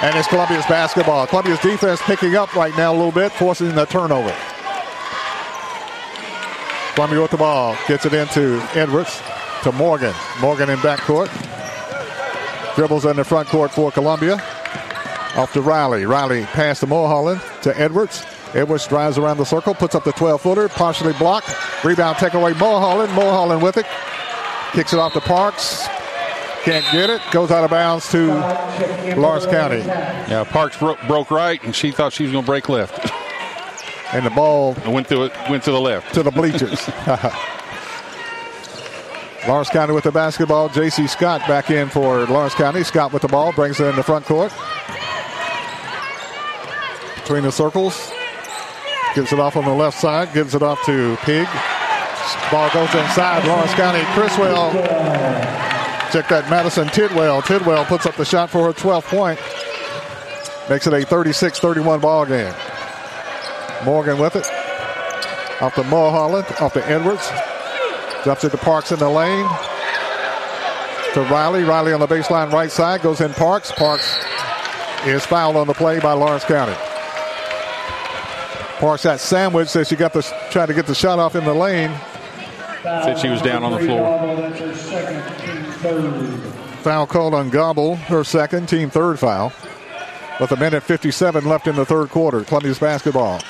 [0.00, 1.26] and it's Columbia's basketball.
[1.26, 4.34] Columbia's defense picking up right now a little bit, forcing the turnover.
[6.94, 9.20] Columbia with the ball, gets it into Edwards
[9.62, 10.14] to Morgan.
[10.40, 11.28] Morgan in backcourt.
[12.76, 14.40] Dribbles in the front court for Columbia.
[15.38, 16.04] Off to Riley.
[16.04, 18.26] Riley pass to Mulholland to Edwards.
[18.54, 21.54] Edwards drives around the circle, puts up the 12 footer, partially blocked.
[21.84, 23.14] Rebound take away Mulholland.
[23.14, 23.86] Mulholland with it.
[24.72, 25.86] Kicks it off to Parks.
[26.64, 27.22] Can't get it.
[27.30, 28.34] Goes out of bounds to
[29.16, 29.78] Lawrence County.
[29.78, 33.10] Yeah, Parks broke, broke right, and she thought she was going to break left.
[34.10, 36.14] And the ball went to it, went to the left.
[36.14, 36.88] to the bleachers.
[39.46, 40.70] Lawrence County with the basketball.
[40.70, 41.06] J.C.
[41.06, 42.84] Scott back in for Lawrence County.
[42.84, 44.50] Scott with the ball brings it in the front court.
[47.28, 48.10] Between the circles.
[49.14, 50.32] Gives it off on the left side.
[50.32, 51.46] Gives it off to Pig.
[52.50, 53.46] Ball goes inside.
[53.46, 54.00] Lawrence County.
[54.14, 54.72] Criswell.
[56.10, 57.42] Check that Madison Tidwell.
[57.42, 59.38] Tidwell puts up the shot for her 12th point.
[60.70, 62.54] Makes it a 36-31 ball game.
[63.84, 64.46] Morgan with it.
[65.60, 66.46] Off to Mulholland.
[66.60, 67.28] Off to Edwards.
[68.24, 69.46] Drops it to Parks in the lane.
[71.12, 71.64] To Riley.
[71.64, 73.02] Riley on the baseline right side.
[73.02, 73.70] Goes in Parks.
[73.72, 74.16] Parks
[75.04, 76.87] is fouled on the play by Lawrence County.
[78.78, 81.54] Parks got sandwiched as she got the trying to get the shot off in the
[81.54, 81.90] lane.
[82.82, 84.50] Said she was down on the floor.
[86.82, 89.52] Foul called on Gobble, her second, team third foul.
[90.40, 92.44] With a minute 57 left in the third quarter.
[92.44, 93.40] Columbia's basketball.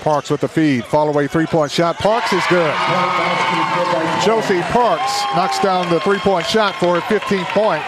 [0.00, 0.84] Parks with the feed.
[0.84, 1.96] Fall away three point shot.
[1.98, 2.74] Parks is good.
[4.24, 7.84] Josie Parks knocks down the three point shot for a 15th point.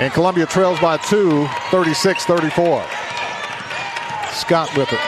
[0.00, 2.84] And Columbia trails by two, 36 34.
[4.34, 5.00] Scott with it.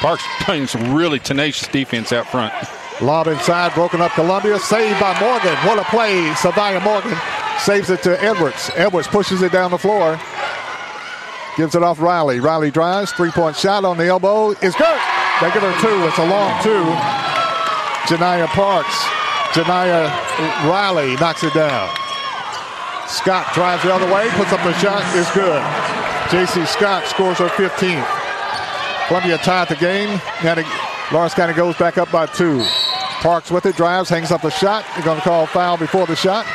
[0.00, 2.52] Parks playing some really tenacious defense out front.
[3.00, 4.58] Lob inside, broken up Columbia.
[4.58, 5.56] Saved by Morgan.
[5.66, 6.30] What a play.
[6.34, 7.16] Savia Morgan
[7.58, 8.70] saves it to Edwards.
[8.74, 10.20] Edwards pushes it down the floor.
[11.56, 12.40] Gives it off Riley.
[12.40, 13.12] Riley drives.
[13.12, 15.00] Three point shot on the elbow is good.
[15.40, 16.06] They give her two.
[16.06, 16.84] It's a long two.
[18.06, 18.94] Janiyah Parks.
[19.52, 21.88] Janiyah Riley knocks it down.
[23.06, 25.62] Scott drives the other way, puts up the shot, is good.
[26.30, 26.64] J.C.
[26.64, 28.21] Scott scores her 15th.
[29.08, 30.20] Columbia tied the game.
[30.42, 30.54] Now
[31.12, 32.64] Lawrence County goes back up by two.
[33.20, 34.84] Parks with it, drives, hangs up the shot.
[34.94, 36.46] They're going to call foul before the shot.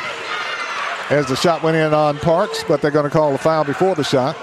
[1.10, 3.94] As the shot went in on Parks, but they're going to call a foul before
[3.94, 4.36] the shot.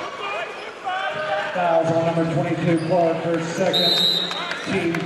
[1.53, 4.15] Fouls on number 22, Clark, her second,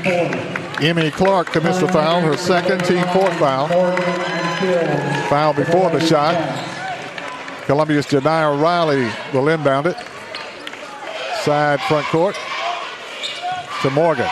[0.03, 0.87] team.
[0.87, 3.67] Emmy Clark commits the foul, her second, team fourth foul.
[5.27, 6.35] Foul before the shot.
[7.65, 9.97] Columbia's Janiyah Riley will inbound it.
[11.41, 12.37] Side front court
[13.81, 14.29] to Morgan.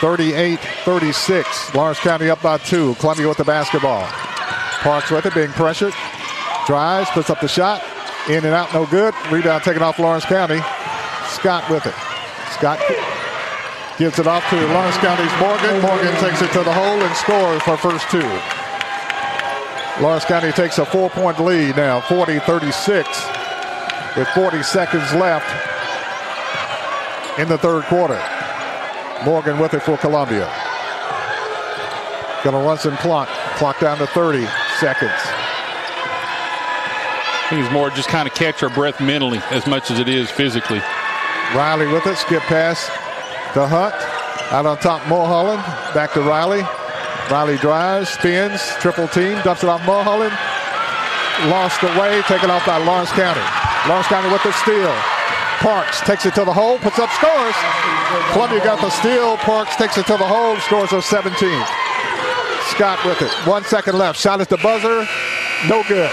[0.00, 1.74] 38-36.
[1.74, 2.94] Lawrence County up by two.
[2.96, 4.04] Columbia with the basketball.
[4.82, 5.92] Parks with it, being pressured.
[6.66, 7.82] Drives, puts up the shot.
[8.28, 9.12] In and out, no good.
[9.30, 10.60] Rebound taken off Lawrence County.
[11.28, 11.94] Scott with it.
[12.52, 12.78] Scott
[13.98, 15.80] gives it off to Lawrence County's Morgan.
[15.82, 18.28] Morgan takes it to the hole and scores for first two.
[20.02, 25.67] Lawrence County takes a four-point lead now, 40-36, with 40 seconds left
[27.38, 28.20] in the third quarter.
[29.24, 30.46] Morgan with it for Columbia.
[32.44, 33.28] Gonna run some clock.
[33.56, 34.46] Clock down to 30
[34.78, 35.12] seconds.
[37.30, 40.08] I think it's more just kind of catch our breath mentally as much as it
[40.08, 40.80] is physically.
[41.54, 42.16] Riley with it.
[42.16, 42.86] Skip pass
[43.54, 43.94] to Hunt.
[44.52, 45.62] Out on top, Mulholland.
[45.94, 46.62] Back to Riley.
[47.30, 50.32] Riley drives, spins, triple team, dumps it off Mulholland.
[51.50, 53.40] Lost away, taken off by Lawrence County.
[53.88, 55.17] Lawrence County with the steal.
[55.58, 57.54] Parks takes it to the hole, puts up scores.
[58.32, 59.36] Columbia got the steal.
[59.38, 61.34] Parks takes it to the hole, scores of 17.
[62.70, 63.32] Scott with it.
[63.46, 64.20] One second left.
[64.20, 65.06] Shot at the buzzer.
[65.68, 66.10] No good.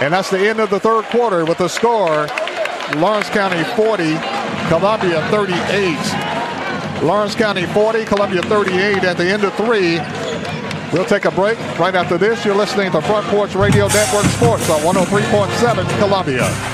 [0.00, 2.28] And that's the end of the third quarter with the score
[2.96, 4.16] Lawrence County 40,
[4.68, 7.02] Columbia 38.
[7.02, 9.98] Lawrence County 40, Columbia 38 at the end of three.
[10.92, 11.58] We'll take a break.
[11.78, 16.69] Right after this, you're listening to Front Porch Radio Network Sports on 103.7 Columbia.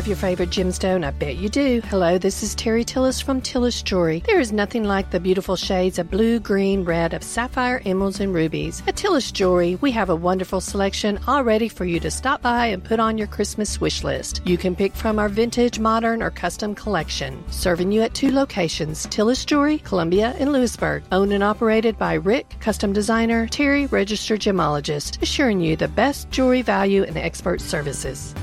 [0.00, 1.04] Have your favorite gemstone?
[1.04, 1.82] I bet you do.
[1.84, 4.22] Hello, this is Terry Tillis from Tillis Jewelry.
[4.24, 8.32] There is nothing like the beautiful shades of blue, green, red, of sapphire, emeralds, and
[8.32, 8.82] rubies.
[8.86, 12.68] At Tillis Jewelry, we have a wonderful selection all ready for you to stop by
[12.68, 14.40] and put on your Christmas wish list.
[14.46, 17.44] You can pick from our vintage, modern, or custom collection.
[17.50, 21.02] Serving you at two locations Tillis Jewelry, Columbia, and Lewisburg.
[21.12, 26.62] Owned and operated by Rick, custom designer, Terry, registered gemologist, assuring you the best jewelry
[26.62, 28.34] value and expert services.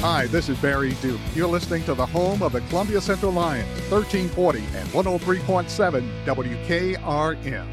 [0.00, 1.20] Hi, this is Barry Duke.
[1.34, 7.66] You're listening to the home of the Columbia Central Lions, 1340 and 103.7 WKRM.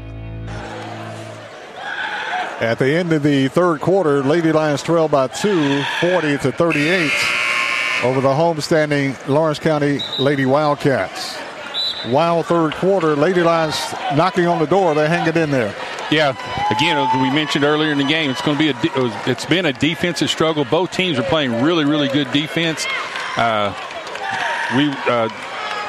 [2.60, 7.10] At the end of the third quarter, Lady Lions trail by two, 40 to 38,
[8.04, 11.47] over the homestanding Lawrence County Lady Wildcats.
[12.06, 13.76] Wild third quarter, Lady Lions
[14.14, 14.94] knocking on the door.
[14.94, 15.74] They hang it in there.
[16.10, 16.30] Yeah,
[16.70, 19.30] again, as we mentioned earlier in the game, it's going to be a.
[19.30, 20.64] It's been a defensive struggle.
[20.64, 22.86] Both teams are playing really, really good defense.
[23.36, 23.74] Uh,
[24.76, 25.28] we uh,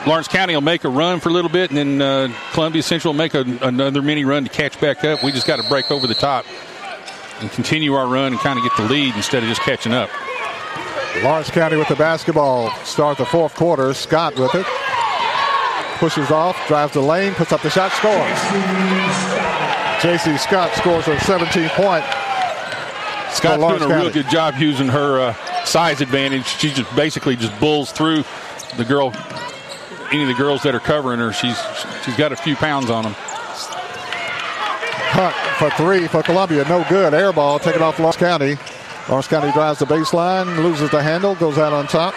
[0.07, 3.13] Lawrence County will make a run for a little bit, and then uh, Columbia Central
[3.13, 5.23] will make a, another mini run to catch back up.
[5.23, 6.45] We just got to break over the top
[7.39, 10.09] and continue our run and kind of get the lead instead of just catching up.
[11.23, 12.71] Lawrence County with the basketball.
[12.83, 13.93] Start the fourth quarter.
[13.93, 14.65] Scott with it.
[15.99, 18.39] Pushes off, drives the lane, puts up the shot, scores.
[20.01, 20.37] J.C.
[20.37, 22.05] Scott scores a 17 point.
[23.33, 26.45] Scott's doing a real good job using her uh, size advantage.
[26.45, 28.23] She just basically just bulls through
[28.77, 29.13] the girl.
[30.11, 31.59] Any of the girls that are covering her, she's
[32.05, 33.13] she's got a few pounds on them.
[35.11, 36.63] Hunt for three for Columbia.
[36.69, 37.13] No good.
[37.13, 38.57] Air ball taken off Lawrence County.
[39.09, 42.15] Lawrence County drives the baseline, loses the handle, goes out on top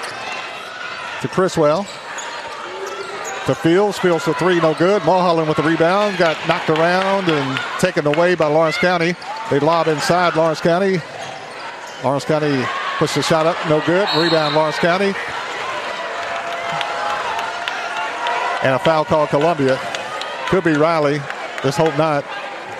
[1.21, 1.87] to Criswell.
[3.47, 3.99] To Fields.
[3.99, 5.05] Fields for three, no good.
[5.05, 6.17] Mulholland with the rebound.
[6.17, 9.17] Got knocked around and taken away by Lawrence County.
[9.51, 10.99] They lob inside Lawrence County.
[12.05, 12.65] Lawrence County
[12.99, 14.09] puts the shot up, no good.
[14.17, 15.13] Rebound Lawrence County.
[18.63, 19.77] And a foul call Columbia.
[20.47, 21.19] Could be Riley.
[21.65, 22.25] Let's hope not.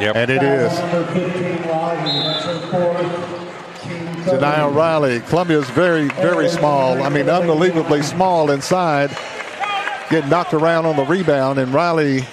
[0.01, 0.15] Yep.
[0.15, 0.73] And it is.
[0.79, 2.23] 15, Riley.
[2.23, 3.83] That's her fourth.
[3.83, 5.21] Team Janiyah Riley.
[5.23, 7.03] Columbia's very, very small.
[7.03, 9.11] I mean, unbelievably small inside.
[10.13, 12.27] Getting knocked around on the rebound, and Riley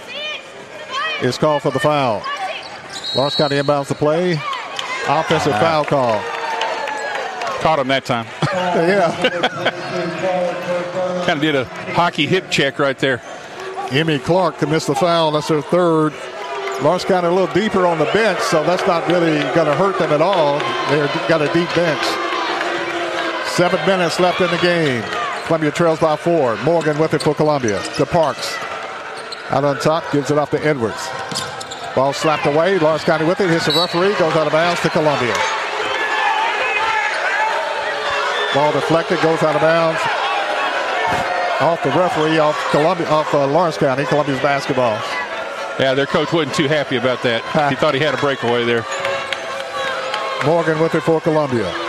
[1.22, 2.22] is called for the foul.
[3.16, 4.34] Lawrence County inbounds the play.
[5.08, 5.62] Offensive uh-huh.
[5.62, 6.22] foul call.
[7.62, 8.26] Caught him that time.
[8.52, 9.16] yeah.
[11.26, 11.64] kind of did a
[11.94, 13.22] hockey hip check right there.
[13.92, 15.32] Emmy Clark could miss the foul.
[15.32, 16.14] That's her third.
[16.84, 19.98] Lawrence County a little deeper on the bench, so that's not really going to hurt
[20.00, 20.60] them at all.
[20.90, 22.04] They've got a deep bench.
[23.52, 25.19] Seven minutes left in the game.
[25.50, 26.56] Columbia trails by four.
[26.58, 27.82] Morgan with it for Columbia.
[27.98, 28.56] To Parks.
[29.50, 31.10] Out on top, gives it off to Edwards.
[31.96, 32.78] Ball slapped away.
[32.78, 33.50] Lawrence County with it.
[33.50, 34.14] Hits the referee.
[34.20, 35.34] Goes out of bounds to Columbia.
[38.54, 39.20] Ball deflected.
[39.24, 40.00] Goes out of bounds.
[41.62, 42.38] Off the referee.
[42.38, 43.08] Off Columbia.
[43.10, 44.06] Off uh, Lawrence County.
[44.06, 45.02] Columbia's basketball.
[45.80, 47.42] Yeah, their coach wasn't too happy about that.
[47.72, 48.86] He thought he had a breakaway there.
[50.46, 51.89] Morgan with it for Columbia.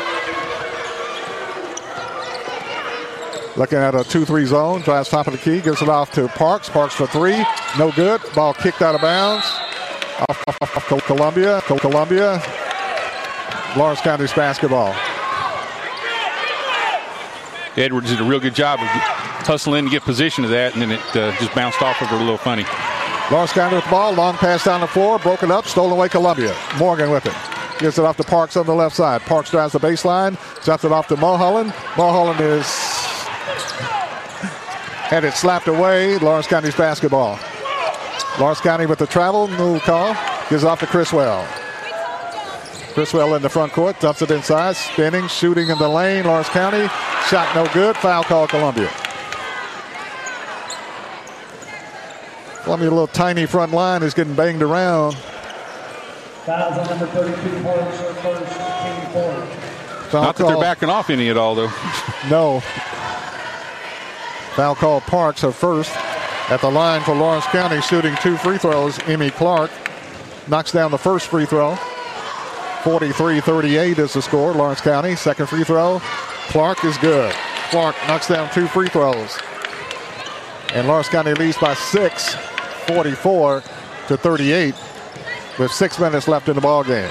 [3.61, 6.71] Looking at a 2-3 zone, drives top of the key, gives it off to Parks.
[6.71, 7.45] Parks for three,
[7.79, 8.23] no good.
[8.35, 9.45] Ball kicked out of bounds.
[10.31, 12.43] Off, off, off, off Columbia, Columbia.
[13.77, 14.95] Lawrence County's basketball.
[17.77, 18.87] Edwards did a real good job of
[19.45, 22.17] hustling to get position to that, and then it uh, just bounced off of her
[22.17, 22.65] a little funny.
[23.31, 26.57] Lawrence County with the ball, long pass down the floor, broken up, stolen away Columbia.
[26.79, 27.35] Morgan with it.
[27.79, 29.21] Gives it off to Parks on the left side.
[29.21, 31.75] Parks drives the baseline, drops it off to Mulholland.
[31.99, 32.90] Mulholland is
[35.11, 36.19] had it slapped away.
[36.19, 37.39] Lawrence County's basketball.
[38.39, 40.17] Lawrence County with the travel, no call.
[40.49, 41.47] Gives off to Criswell.
[42.95, 46.25] Criswell in the front court, dumps it inside, spinning, shooting in the lane.
[46.25, 46.89] Lawrence County,
[47.29, 47.97] shot no good.
[47.97, 48.91] Foul call Columbia.
[52.63, 55.15] Columbia, a little tiny front line, is getting banged around.
[56.47, 60.21] Fouls on number 32 Parks, first team four.
[60.21, 61.73] Not that they're backing off any at all, though.
[62.29, 62.63] No.
[64.55, 65.95] Foul call Parks her first.
[66.51, 68.99] At the line for Lawrence County, shooting two free throws.
[69.07, 69.71] Emmy Clark
[70.49, 71.77] knocks down the first free throw.
[72.83, 74.53] 43-38 is the score.
[74.53, 76.01] Lawrence County, second free throw.
[76.49, 77.33] Clark is good.
[77.71, 79.39] Clark knocks down two free throws.
[80.75, 82.35] And Lawrence County leads by six,
[82.89, 83.63] 44
[84.09, 84.75] to 38,
[85.59, 87.11] with six minutes left in the ball game.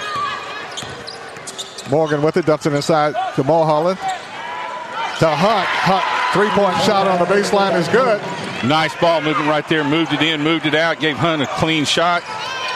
[1.89, 3.97] Morgan with it, dumps it inside to Mulholland.
[3.99, 5.67] To Hunt.
[5.67, 8.21] Hunt, three-point shot on the baseline is good.
[8.67, 9.83] Nice ball moving right there.
[9.83, 12.23] Moved it in, moved it out, gave Hunt a clean shot.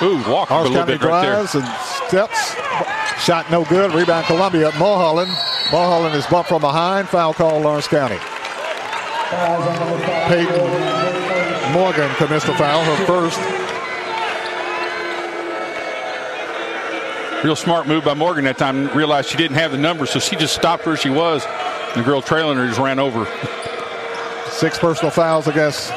[0.01, 1.33] Ooh, walked a little County bit right there.
[1.33, 1.67] drives and
[2.07, 2.55] steps.
[3.23, 3.93] Shot no good.
[3.93, 4.71] Rebound Columbia.
[4.77, 5.31] Mulholland.
[5.71, 7.07] Mulholland is bumped from behind.
[7.09, 8.17] Foul call Lawrence County.
[8.17, 10.27] Fouls on number five.
[10.27, 13.39] Peyton Morgan commits the foul, her first.
[17.43, 18.87] Real smart move by Morgan that time.
[18.95, 21.45] Realized she didn't have the number, so she just stopped where she was.
[21.95, 23.27] The girl trailing her just ran over.
[24.49, 25.93] Six personal fouls against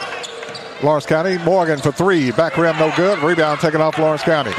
[0.83, 1.39] Lawrence County.
[1.39, 2.31] Morgan for three.
[2.33, 3.19] Back rim no good.
[3.21, 4.53] Rebound taken off Lawrence County.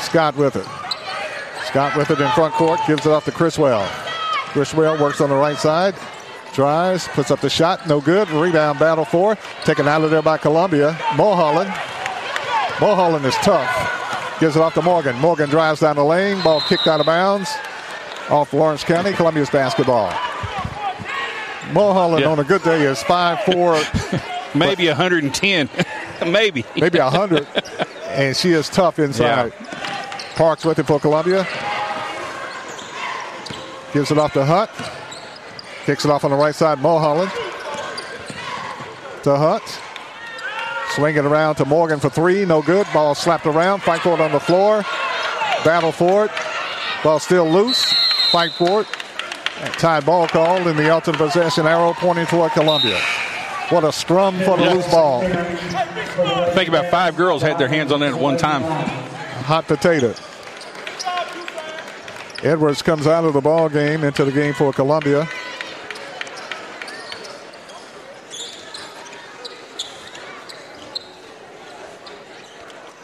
[0.00, 0.66] Scott with it.
[1.66, 2.80] Scott with it in front court.
[2.86, 3.86] Gives it off to Criswell.
[4.52, 5.94] Criswell works on the right side.
[6.52, 7.08] Drives.
[7.08, 7.86] Puts up the shot.
[7.88, 8.28] No good.
[8.30, 9.36] Rebound battle for.
[9.64, 10.98] Taken out of there by Columbia.
[11.16, 11.70] Mulholland.
[12.80, 14.38] Mulholland is tough.
[14.38, 15.16] Gives it off to Morgan.
[15.18, 16.42] Morgan drives down the lane.
[16.42, 17.50] Ball kicked out of bounds.
[18.28, 19.12] Off Lawrence County.
[19.12, 20.12] Columbia's basketball.
[21.72, 22.30] Mulholland Yeah.
[22.30, 23.80] on a good day is five four,
[24.54, 25.68] Maybe 110.
[26.30, 26.64] Maybe.
[26.76, 27.46] maybe 100.
[28.10, 29.52] and she is tough inside.
[30.36, 31.46] Parks with it for Columbia.
[33.92, 34.70] Gives it off to Hunt.
[35.86, 36.78] Kicks it off on the right side.
[36.80, 37.30] Mulholland.
[39.24, 39.62] To Hunt.
[40.94, 42.44] Swing it around to Morgan for three.
[42.44, 42.86] No good.
[42.92, 43.82] Ball slapped around.
[43.82, 44.82] Fight for it on the floor.
[45.64, 46.30] Battle for it.
[47.02, 47.84] Ball still loose.
[48.30, 48.86] Fight for it.
[49.78, 52.98] Tied ball called in the ultimate possession arrow pointing toward Columbia.
[53.70, 55.22] What a scrum for the loose ball.
[55.24, 58.62] I think about five girls had their hands on it at one time.
[58.62, 60.14] Hot potato.
[62.42, 65.28] Edwards comes out of the ball game into the game for Columbia.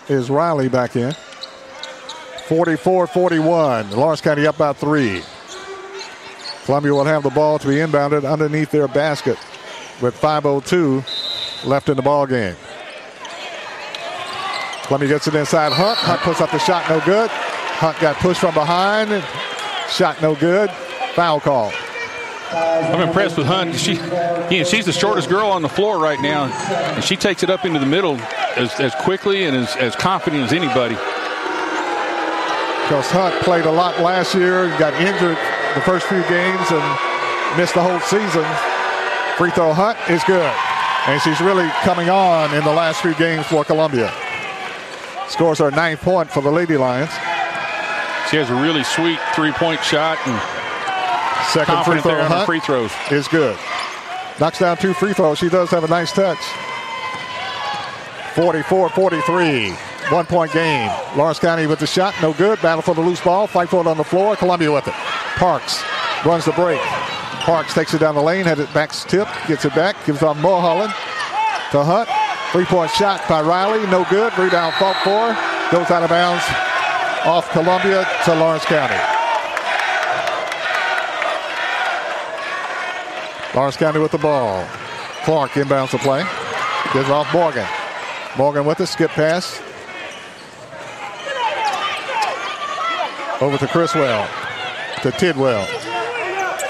[0.09, 1.15] Is Riley back in?
[2.49, 3.91] 44 41.
[3.93, 5.23] Lawrence County up by three.
[6.71, 9.37] Columbia will have the ball to be inbounded underneath their basket
[10.01, 12.55] with 5.02 left in the ball game.
[14.85, 15.99] Columbia gets it inside Hunt.
[15.99, 17.29] Hunt puts up the shot, no good.
[17.29, 19.11] Hunt got pushed from behind.
[19.91, 20.71] Shot no good.
[21.17, 21.73] Foul call.
[22.53, 23.75] I'm impressed with Hunt.
[23.75, 27.51] She, yeah, she's the shortest girl on the floor right now, and she takes it
[27.51, 28.15] up into the middle
[28.57, 30.95] as, as quickly and as, as confident as anybody.
[32.85, 35.37] Because Hunt played a lot last year, got injured
[35.75, 36.87] the first few games, and
[37.57, 38.47] missed the whole season.
[39.37, 40.53] Free throw Hunt is good,
[41.07, 44.13] and she's really coming on in the last few games for Columbia.
[45.29, 47.11] Scores her ninth point for the Lady Lions.
[48.31, 50.39] She has a really sweet three-point shot and
[51.49, 53.57] second free throw Hunt free throws is good.
[54.39, 55.39] Knocks down two free throws.
[55.39, 56.39] She does have a nice touch.
[58.35, 60.13] 44-43.
[60.13, 60.91] One point game.
[61.17, 62.15] Lawrence County with the shot.
[62.23, 62.61] No good.
[62.63, 63.47] Battle for the loose ball.
[63.47, 64.37] Fight for it on the floor.
[64.37, 64.95] Columbia with it.
[65.37, 65.83] Parks
[66.25, 66.81] runs the break.
[67.41, 68.45] Parks takes it down the lane.
[68.45, 69.29] Had it back tip.
[69.49, 69.97] Gets it back.
[70.07, 70.93] Gives off Mulholland
[71.73, 72.09] to Hunt.
[72.53, 73.87] Three point shot by Riley.
[73.91, 74.37] No good.
[74.37, 75.35] Rebound fought for.
[75.75, 76.45] Goes out of bounds
[77.25, 78.97] off Columbia to Lawrence County.
[83.55, 84.67] Lawrence County with the ball.
[85.25, 86.25] Clark inbounds the play.
[86.93, 87.67] Gives off Morgan.
[88.37, 89.61] Morgan with the skip pass.
[93.41, 94.29] Over to Criswell.
[95.03, 95.67] To Tidwell.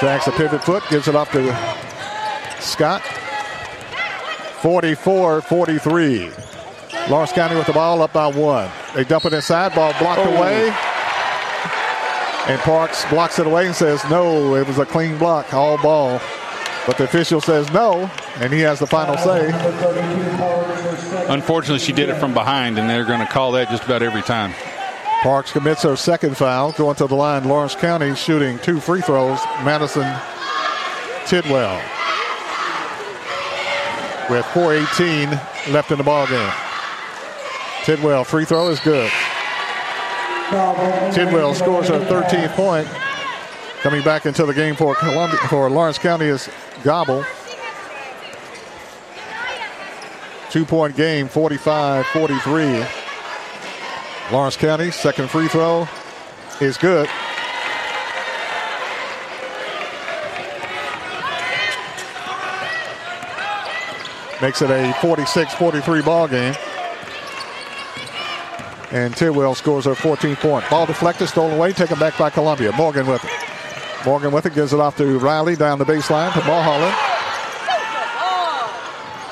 [0.00, 0.84] Jacks a pivot foot.
[0.88, 1.52] Gives it off to
[2.60, 3.02] Scott.
[4.60, 7.10] 44-43.
[7.10, 8.70] Lawrence County with the ball up by one.
[8.94, 9.74] They dump it inside.
[9.74, 10.36] Ball blocked oh.
[10.36, 10.72] away.
[12.46, 16.20] And Parks blocks it away and says, no, it was a clean block, all ball.
[16.86, 19.50] But the official says no, and he has the final say.
[21.28, 24.22] Unfortunately, she did it from behind, and they're going to call that just about every
[24.22, 24.54] time.
[25.22, 27.44] Parks commits her second foul, going to the line.
[27.44, 29.38] Lawrence County shooting two free throws.
[29.64, 30.10] Madison
[31.26, 31.76] Tidwell
[34.30, 36.52] with 4.18 left in the ball game.
[37.84, 39.10] Tidwell free throw is good.
[41.12, 42.88] Tidwell scores her 13th point.
[43.82, 46.48] Coming back into the game for Columbia for Lawrence County is
[46.82, 47.24] Gobble.
[50.50, 52.99] Two point game, 45 43.
[54.32, 55.88] Lawrence County, second free throw
[56.60, 57.08] is good.
[64.40, 66.54] Makes it a 46 43 ball game.
[68.92, 70.68] And Tidwell scores her 14th point.
[70.70, 72.72] Ball deflected, stolen away, taken back by Columbia.
[72.72, 73.30] Morgan with it.
[74.06, 76.94] Morgan with it, gives it off to Riley down the baseline to Mulholland.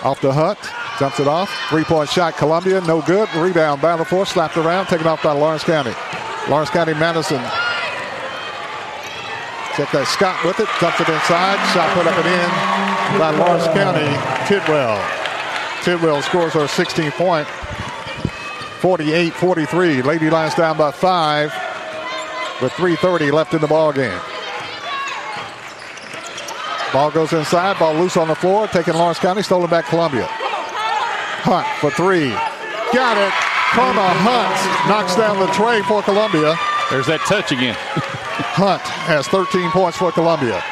[0.04, 0.58] Off the Hunt,
[0.98, 1.50] jumps it off.
[1.70, 3.28] Three point shot, Columbia, no good.
[3.34, 5.94] Rebound, battle for, slapped around, taken off by Lawrence County.
[6.48, 7.40] Lawrence County Madison.
[9.76, 13.66] Check that Scott with it, dumps it inside, shot put up and in by Lawrence
[13.70, 14.10] County,
[14.48, 14.98] Tidwell.
[15.84, 17.46] Tidwell scores her 16th point.
[18.80, 20.02] 48 43.
[20.02, 21.52] Lady Lions down by five
[22.60, 24.20] with 3.30 left in the ball game.
[26.92, 30.28] Ball goes inside, ball loose on the floor, taking Lawrence County, stolen back Columbia.
[31.44, 32.31] Hunt for three.
[32.93, 33.32] Got it.
[33.73, 36.56] Karma Hunt knocks down the tray for Columbia.
[36.90, 37.77] There's that touch again.
[38.56, 40.62] Hunt has 13 points for Columbia.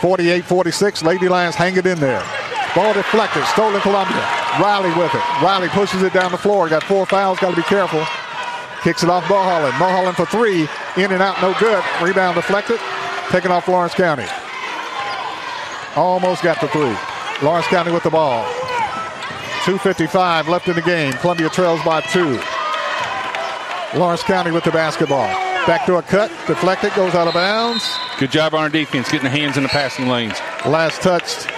[0.00, 1.02] 48 46.
[1.02, 2.24] Lady Lions hang it in there.
[2.74, 4.20] Ball deflected, stolen Columbia.
[4.60, 5.24] Riley with it.
[5.40, 6.68] Riley pushes it down the floor.
[6.68, 8.04] Got four fouls, got to be careful.
[8.82, 9.78] Kicks it off Mulholland.
[9.78, 10.68] Mulholland for three.
[10.96, 11.82] In and out, no good.
[12.02, 12.80] Rebound deflected.
[13.30, 14.26] Taken off Lawrence County.
[15.96, 16.96] Almost got the three.
[17.42, 18.44] Lawrence County with the ball.
[19.66, 21.12] 2.55 left in the game.
[21.14, 22.38] Columbia trails by two.
[23.98, 25.26] Lawrence County with the basketball.
[25.66, 26.30] Back to a cut.
[26.46, 26.94] Deflected.
[26.94, 27.84] Goes out of bounds.
[28.20, 30.38] Good job on our defense getting the hands in the passing lanes.
[30.64, 31.48] Last touched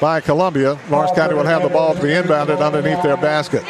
[0.00, 0.78] by Columbia.
[0.88, 3.62] Lawrence County will have the ball to be inbounded underneath their basket.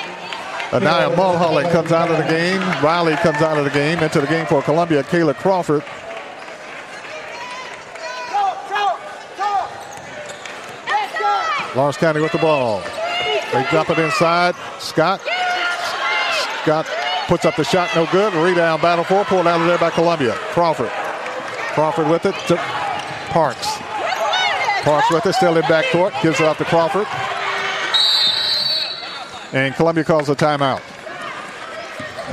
[0.72, 2.60] Anaya Mulholland comes out of the game.
[2.80, 3.98] Riley comes out of the game.
[3.98, 5.02] Into the game for Columbia.
[5.02, 5.82] Kayla Crawford
[11.78, 12.80] Lawrence County with the ball.
[13.52, 14.56] They drop it inside.
[14.80, 15.20] Scott.
[16.62, 16.86] Scott
[17.28, 18.34] puts up the shot, no good.
[18.34, 20.32] Rebound, battle for, pulled out of there by Columbia.
[20.50, 20.90] Crawford.
[21.74, 22.56] Crawford with it to
[23.28, 23.68] Parks.
[24.82, 27.06] Parks with it, still in backcourt, gives it off to Crawford.
[29.52, 30.82] And Columbia calls a timeout.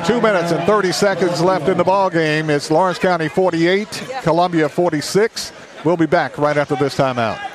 [0.07, 2.49] Two minutes and 30 seconds left in the ball game.
[2.49, 3.87] It's Lawrence County 48,
[4.23, 5.53] Columbia 46.
[5.83, 7.54] We'll be back right after this timeout.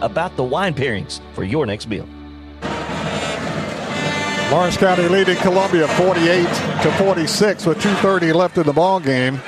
[0.00, 2.06] about the wine pairings for your next meal.
[4.50, 6.42] Lawrence County leading Columbia 48
[6.82, 9.40] to 46 with 2:30 left in the ball game.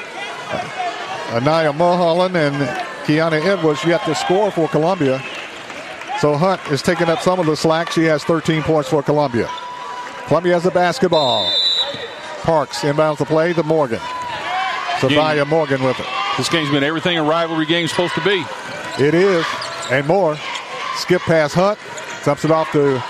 [0.51, 2.55] Uh, Anaya Mulholland and
[3.07, 5.23] Kiana Edwards yet to score for Columbia.
[6.21, 7.91] So Hunt is taking up some of the slack.
[7.91, 9.49] She has 13 points for Columbia.
[10.27, 11.51] Columbia has the basketball.
[12.43, 14.01] Parks inbounds the play to Morgan.
[15.01, 16.07] Savia Morgan with it.
[16.37, 18.45] This game's been everything a rivalry game's supposed to be.
[18.99, 19.47] It is,
[19.91, 20.37] and more.
[20.97, 21.79] Skip past Hunt,
[22.25, 23.03] dumps it off to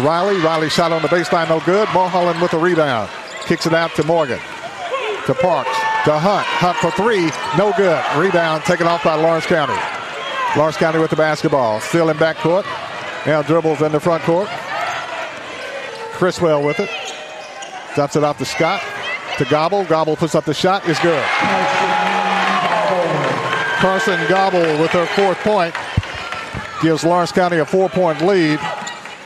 [0.00, 0.36] Riley.
[0.40, 1.88] Riley shot on the baseline, no good.
[1.94, 3.10] Mulholland with a rebound.
[3.46, 4.38] Kicks it out to Morgan.
[5.26, 5.76] To Parks.
[6.04, 6.46] To Hunt.
[6.46, 7.30] Hunt for three.
[7.56, 8.02] No good.
[8.16, 9.76] Rebound taken off by Lawrence County.
[10.56, 11.80] Lawrence County with the basketball.
[11.80, 12.64] Still in backcourt.
[13.26, 14.48] Now dribbles in the front court.
[16.12, 16.90] Criswell with it.
[17.94, 18.82] Dumps it off to Scott.
[19.38, 19.84] To Gobble.
[19.84, 20.88] Gobble puts up the shot.
[20.88, 21.24] Is good.
[23.78, 25.74] Carson Gobble with her fourth point
[26.82, 28.58] gives Lawrence County a four-point lead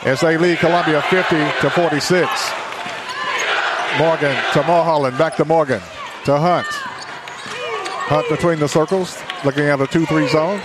[0.05, 2.31] as they lead Columbia 50 to 46.
[3.99, 5.81] Morgan to Mulholland, back to Morgan
[6.25, 6.67] to Hunt.
[8.09, 10.61] Hunt between the circles, looking at a 2-3 zone.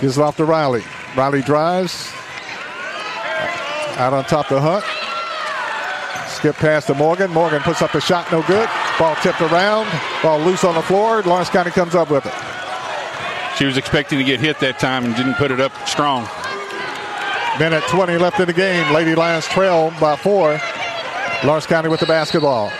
[0.00, 0.84] Gives it off to Riley.
[1.16, 2.12] Riley drives.
[3.96, 4.84] Out on top to Hunt.
[6.30, 7.30] Skip pass to Morgan.
[7.32, 8.68] Morgan puts up the shot, no good.
[8.98, 9.88] Ball tipped around.
[10.22, 11.22] Ball loose on the floor.
[11.22, 12.47] Lawrence County comes up with it.
[13.58, 16.28] She was expecting to get hit that time and didn't put it up strong.
[17.58, 18.94] Minute 20 left in the game.
[18.94, 20.60] Lady Lions trail by four.
[21.42, 22.70] Lawrence County with the basketball.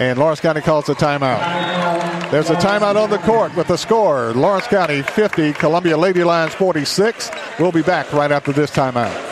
[0.00, 2.30] And Lawrence County calls a timeout.
[2.32, 4.32] There's a timeout on the court with the score.
[4.32, 7.30] Lawrence County 50, Columbia Lady Lions 46.
[7.60, 9.31] We'll be back right after this timeout.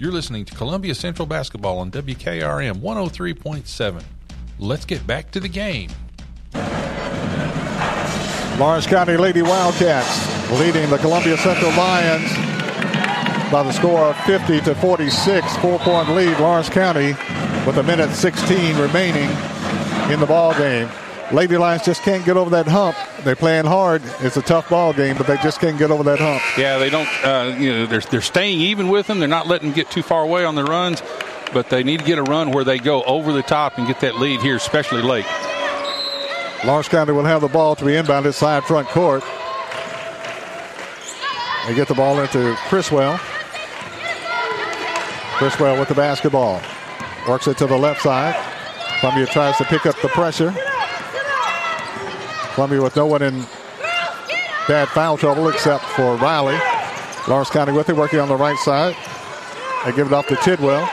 [0.00, 4.02] You're listening to Columbia Central Basketball on WKRM 103.7.
[4.60, 5.90] Let's get back to the game.
[8.60, 12.32] Lawrence County Lady Wildcats leading the Columbia Central Lions
[13.50, 15.56] by the score of 50 to 46.
[15.56, 17.16] Four point lead, Lawrence County
[17.66, 19.28] with a minute 16 remaining
[20.12, 20.88] in the ball game.
[21.32, 22.96] Lady Lions just can't get over that hump.
[23.22, 24.02] They're playing hard.
[24.20, 26.42] It's a tough ball game, but they just can't get over that hump.
[26.56, 27.08] Yeah, they don't.
[27.22, 29.18] Uh, you know, they're they're staying even with them.
[29.18, 31.02] They're not letting them get too far away on the runs,
[31.52, 34.00] but they need to get a run where they go over the top and get
[34.00, 35.26] that lead here, especially late.
[36.64, 39.22] Lawrence County will have the ball to be inbounded side front court.
[41.66, 43.18] They get the ball into Criswell.
[45.36, 46.62] Criswell with the basketball.
[47.28, 48.34] Works it to the left side.
[49.00, 50.54] Columbia tries to pick up the pressure.
[52.58, 53.46] Columbia with no one in
[54.66, 56.58] bad foul trouble except for Riley.
[57.28, 58.96] Lawrence County with it, working on the right side.
[59.84, 60.84] They give it off to Tidwell,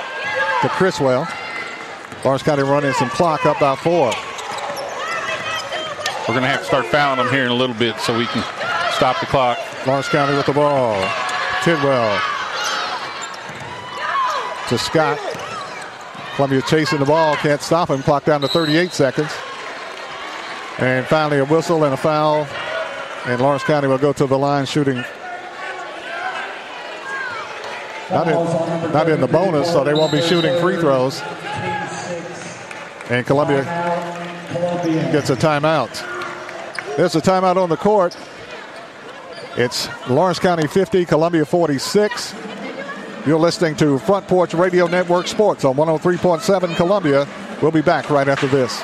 [0.62, 1.28] to Criswell.
[2.24, 4.14] Lawrence County running some clock up by four.
[6.28, 8.28] We're going to have to start fouling them here in a little bit so we
[8.28, 8.44] can
[8.94, 9.58] stop the clock.
[9.88, 10.94] Lawrence County with the ball.
[11.64, 12.22] Tidwell
[14.70, 15.18] to Scott.
[16.36, 18.04] Columbia chasing the ball, can't stop him.
[18.04, 19.32] Clock down to 38 seconds.
[20.80, 22.48] And finally, a whistle and a foul.
[23.26, 25.04] And Lawrence County will go to the line shooting.
[28.12, 31.22] Not in, not in the bonus, so they won't be shooting free throws.
[33.10, 33.64] And Columbia
[35.12, 36.06] gets a timeout.
[36.98, 38.16] There's a timeout on the court.
[39.58, 42.36] It's Lawrence County 50, Columbia 46.
[43.26, 47.28] You're listening to Front Porch Radio Network Sports on 103.7 Columbia.
[47.62, 48.84] We'll be back right after this.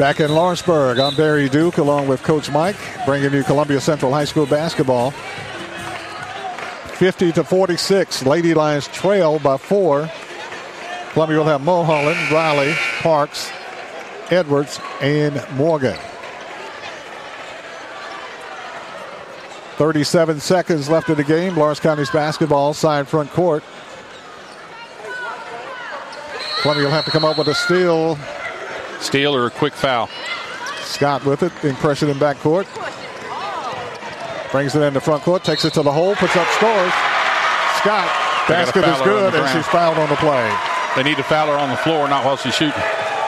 [0.00, 4.24] Back in Lawrenceburg, I'm Barry Duke along with Coach Mike, bringing you Columbia Central High
[4.24, 5.10] School basketball.
[6.96, 10.10] 50 to 46, Lady Lions trail by four.
[11.12, 12.72] Columbia will have Mulholland, Riley,
[13.02, 13.50] Parks,
[14.30, 15.98] Edwards, and Morgan.
[19.76, 21.54] 37 seconds left of the game.
[21.58, 23.62] Lawrence County's basketball side front court.
[26.62, 28.18] Columbia will have to come up with a steal
[29.00, 30.08] Steal or a quick foul.
[30.82, 32.66] Scott with it, being pressured in backcourt.
[34.52, 36.92] Brings it into front court, takes it to the hole, puts up scores.
[37.78, 38.08] Scott,
[38.48, 40.52] basket is good, and she's fouled on the play.
[40.96, 42.74] They need to foul her on the floor, not while she's shooting.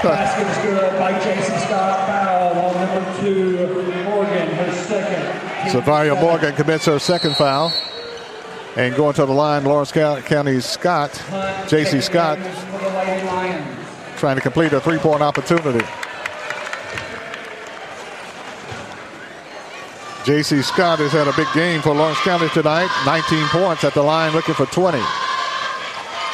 [0.02, 1.58] Basket is good by J.C.
[1.66, 2.06] Scott.
[2.08, 5.70] Foul on number two, Morgan, her second.
[5.70, 7.72] Savia Morgan commits her second foul.
[8.74, 11.22] And going to the line, Lawrence County's Scott,
[11.68, 12.00] J.C.
[12.00, 12.38] Scott,
[14.22, 15.84] trying to complete a three-point opportunity.
[20.24, 20.62] J.C.
[20.62, 22.88] Scott has had a big game for Lawrence County tonight.
[23.04, 25.02] 19 points at the line, looking for 20.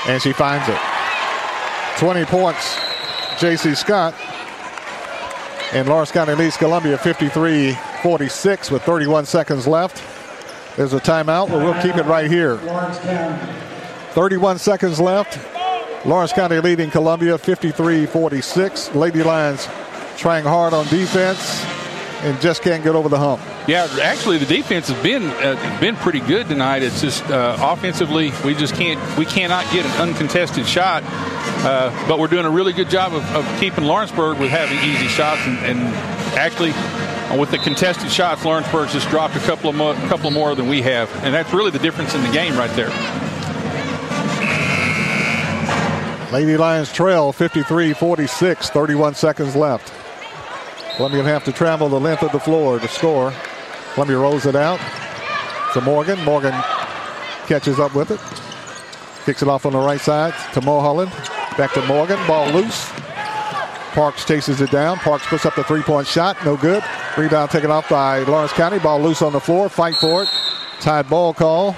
[0.06, 0.78] And she finds it.
[1.96, 2.76] 20 points,
[3.40, 3.74] J.C.
[3.74, 4.12] Scott.
[5.72, 10.04] And Lawrence County leads Columbia 53-46 with 31 seconds left.
[10.76, 12.58] There's a timeout, but we'll keep it right here.
[14.12, 15.57] 31 seconds left.
[16.08, 18.94] Lawrence County leading Columbia 53-46.
[18.94, 19.68] Lady Lions
[20.16, 21.62] trying hard on defense
[22.22, 23.42] and just can't get over the hump.
[23.68, 26.82] Yeah, actually, the defense has been uh, been pretty good tonight.
[26.82, 31.02] It's just uh, offensively, we just can't we cannot get an uncontested shot.
[31.04, 35.08] Uh, but we're doing a really good job of, of keeping Lawrenceburg with having easy
[35.08, 35.94] shots, and, and
[36.38, 36.72] actually.
[37.38, 40.80] With the contested shots, Lawrenceburg's just dropped a couple of more, couple more than we
[40.80, 42.88] have, and that's really the difference in the game right there.
[46.30, 49.92] Lady Lions trail 53 46, 31 seconds left.
[50.96, 53.32] Columbia have to travel the length of the floor to score.
[53.94, 54.78] Columbia rolls it out
[55.72, 56.22] to Morgan.
[56.24, 56.52] Morgan
[57.46, 58.20] catches up with it.
[59.24, 61.10] Kicks it off on the right side to Mulholland.
[61.56, 62.18] Back to Morgan.
[62.26, 62.90] Ball loose.
[63.92, 64.98] Parks chases it down.
[64.98, 66.36] Parks puts up the three point shot.
[66.44, 66.84] No good.
[67.16, 68.78] Rebound taken off by Lawrence County.
[68.78, 69.70] Ball loose on the floor.
[69.70, 70.28] Fight for it.
[70.80, 71.74] Tied ball call.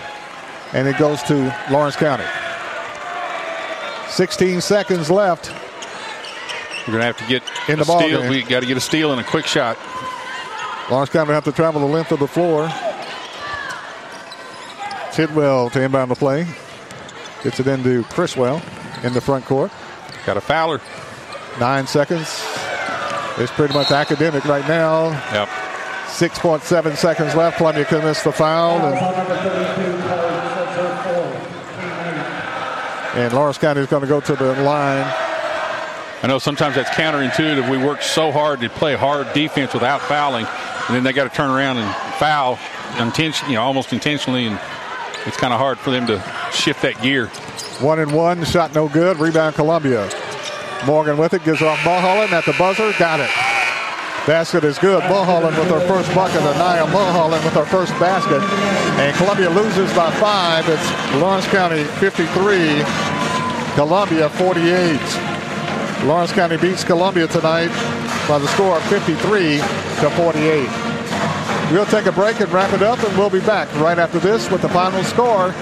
[0.73, 2.25] And it goes to Lawrence County.
[4.11, 5.51] 16 seconds left.
[6.87, 8.21] We're going to have to get in the ball steal.
[8.23, 8.31] game.
[8.31, 9.79] We got to get a steal and a quick shot.
[10.91, 12.69] Lawrence County have to travel the length of the floor.
[15.13, 16.47] Tidwell to inbound the play.
[17.45, 18.61] Gets it into Criswell
[19.03, 19.71] in the front court.
[20.27, 20.81] Got a fouler.
[21.59, 22.45] Nine seconds.
[23.39, 25.11] It's pretty much academic right now.
[25.33, 25.49] Yep.
[26.09, 27.59] 6.7 seconds left.
[27.59, 28.79] Columbia commits the foul.
[28.79, 30.00] And,
[33.21, 35.05] and Lawrence County is going to go to the line.
[36.23, 37.71] I know sometimes that's counterintuitive.
[37.71, 41.37] We work so hard to play hard defense without fouling, and then they got to
[41.37, 42.59] turn around and foul
[42.99, 44.59] intention, you know, almost intentionally, and
[45.27, 46.23] it's kind of hard for them to
[46.53, 47.27] shift that gear.
[47.81, 49.19] One and one, shot no good.
[49.19, 50.11] Rebound Columbia.
[50.87, 52.93] Morgan with it, gives off Mulholland at the buzzer.
[52.99, 53.31] Got it.
[54.27, 55.03] Basket is good.
[55.05, 56.43] Mulholland with her first bucket.
[56.43, 58.43] Anaya Mulholland with her first basket.
[59.01, 60.69] And Columbia loses by five.
[60.69, 62.85] It's Lawrence County 53,
[63.75, 65.01] Columbia 48.
[66.07, 67.69] Lawrence County beats Columbia tonight
[68.29, 70.69] by the score of 53 to 48.
[71.73, 74.51] We'll take a break and wrap it up, and we'll be back right after this
[74.51, 75.55] with the final score.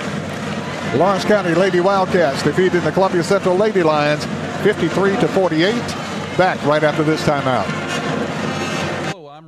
[0.97, 4.25] Lawrence County Lady Wildcats defeated the Columbia Central Lady Lions
[4.63, 5.75] 53 to 48.
[6.39, 7.98] Back right after this timeout.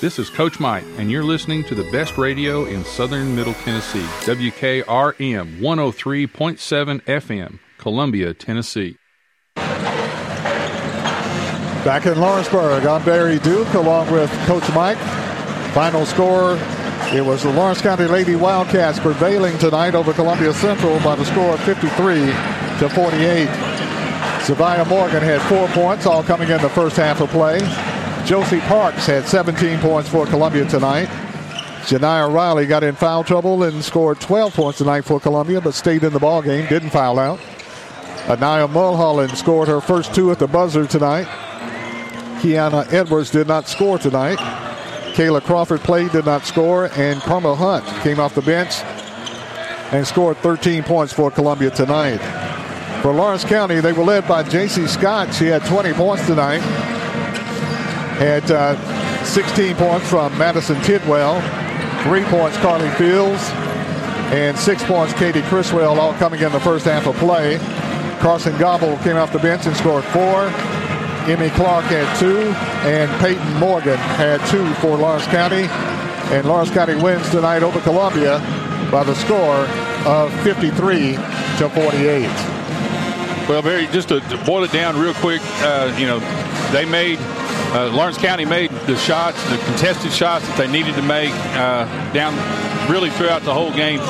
[0.00, 4.06] This is Coach Mike, and you're listening to the best radio in southern Middle Tennessee,
[4.24, 8.96] WKRM 103.7 FM, Columbia, Tennessee.
[11.84, 14.96] Back in Lawrenceburg, I'm Barry Duke along with Coach Mike.
[15.74, 16.56] Final score,
[17.12, 21.52] it was the Lawrence County Lady Wildcats prevailing tonight over Columbia Central by the score
[21.52, 22.14] of 53
[22.78, 23.48] to 48.
[24.46, 27.58] Savia Morgan had four points, all coming in the first half of play.
[28.24, 31.08] Josie Parks had 17 points for Columbia tonight.
[31.84, 36.04] Janiyah Riley got in foul trouble and scored 12 points tonight for Columbia, but stayed
[36.04, 37.40] in the ball game, didn't foul out.
[38.28, 41.26] Anaya Mulholland scored her first two at the buzzer tonight.
[42.40, 44.38] Kiana Edwards did not score tonight.
[45.14, 48.80] Kayla Crawford played, did not score, and Carmel Hunt came off the bench
[49.92, 52.18] and scored 13 points for Columbia tonight.
[53.02, 54.86] For Lawrence County, they were led by J.C.
[54.86, 55.34] Scott.
[55.34, 56.60] She had 20 points tonight
[58.20, 61.40] had uh, 16 points from Madison Tidwell,
[62.02, 63.40] three points Carly Fields,
[64.28, 67.56] and six points Katie Criswell, all coming in the first half of play.
[68.20, 70.52] Carson Gobble came off the bench and scored four.
[71.32, 72.40] Emmy Clark had two,
[72.86, 75.64] and Peyton Morgan had two for Lawrence County.
[76.36, 78.38] And Lawrence County wins tonight over Columbia
[78.92, 79.66] by the score
[80.04, 82.28] of 53 to 48.
[83.48, 86.18] Well, Barry, just to, to boil it down real quick, uh, you know,
[86.72, 87.18] they made
[87.72, 92.12] uh, Lawrence County made the shots, the contested shots that they needed to make uh,
[92.12, 92.34] down
[92.90, 94.00] really throughout the whole game.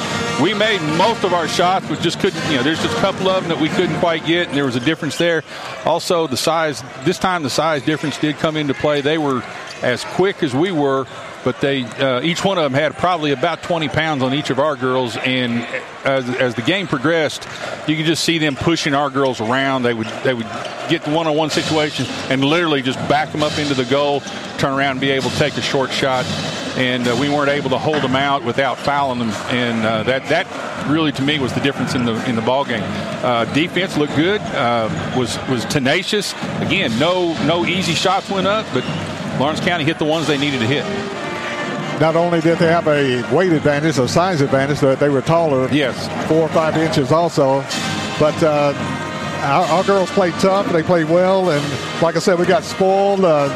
[0.43, 3.29] We made most of our shots, but just couldn't, you know, there's just a couple
[3.29, 5.45] of them that we couldn't quite get, and there was a difference there.
[5.85, 9.03] Also, the size, this time the size difference did come into play.
[9.03, 9.43] They were
[9.83, 11.07] as quick as we were,
[11.45, 14.59] but they uh, each one of them had probably about 20 pounds on each of
[14.59, 15.65] our girls and
[16.05, 17.47] as, as the game progressed
[17.87, 19.83] you could just see them pushing our girls around.
[19.83, 20.47] They would they would
[20.89, 24.21] get the one-on-one situations and literally just back them up into the goal
[24.59, 26.25] turn around and be able to take a short shot.
[26.77, 29.31] And uh, we weren't able to hold them out without fouling them.
[29.49, 32.65] And uh, that that really to me was the difference in the in the ball
[32.65, 36.33] game uh, defense looked good uh, was was tenacious.
[36.61, 38.85] Again no no easy shots went up but
[39.41, 40.85] Lawrence County hit the ones they needed to hit
[42.01, 45.69] not only did they have a weight advantage, a size advantage, that they were taller.
[45.71, 46.09] Yes.
[46.29, 47.61] Four or five inches also.
[48.19, 48.73] But uh,
[49.45, 50.73] our, our, girls played tough.
[50.73, 51.51] They played well.
[51.51, 53.25] And like I said, we got spoiled.
[53.25, 53.49] Uh,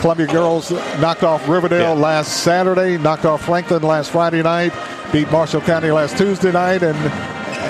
[0.00, 0.70] Columbia girls
[1.00, 2.02] knocked off Riverdale yeah.
[2.02, 4.72] last Saturday, knocked off Franklin last Friday night,
[5.12, 6.84] beat Marshall County last Tuesday night.
[6.84, 6.96] And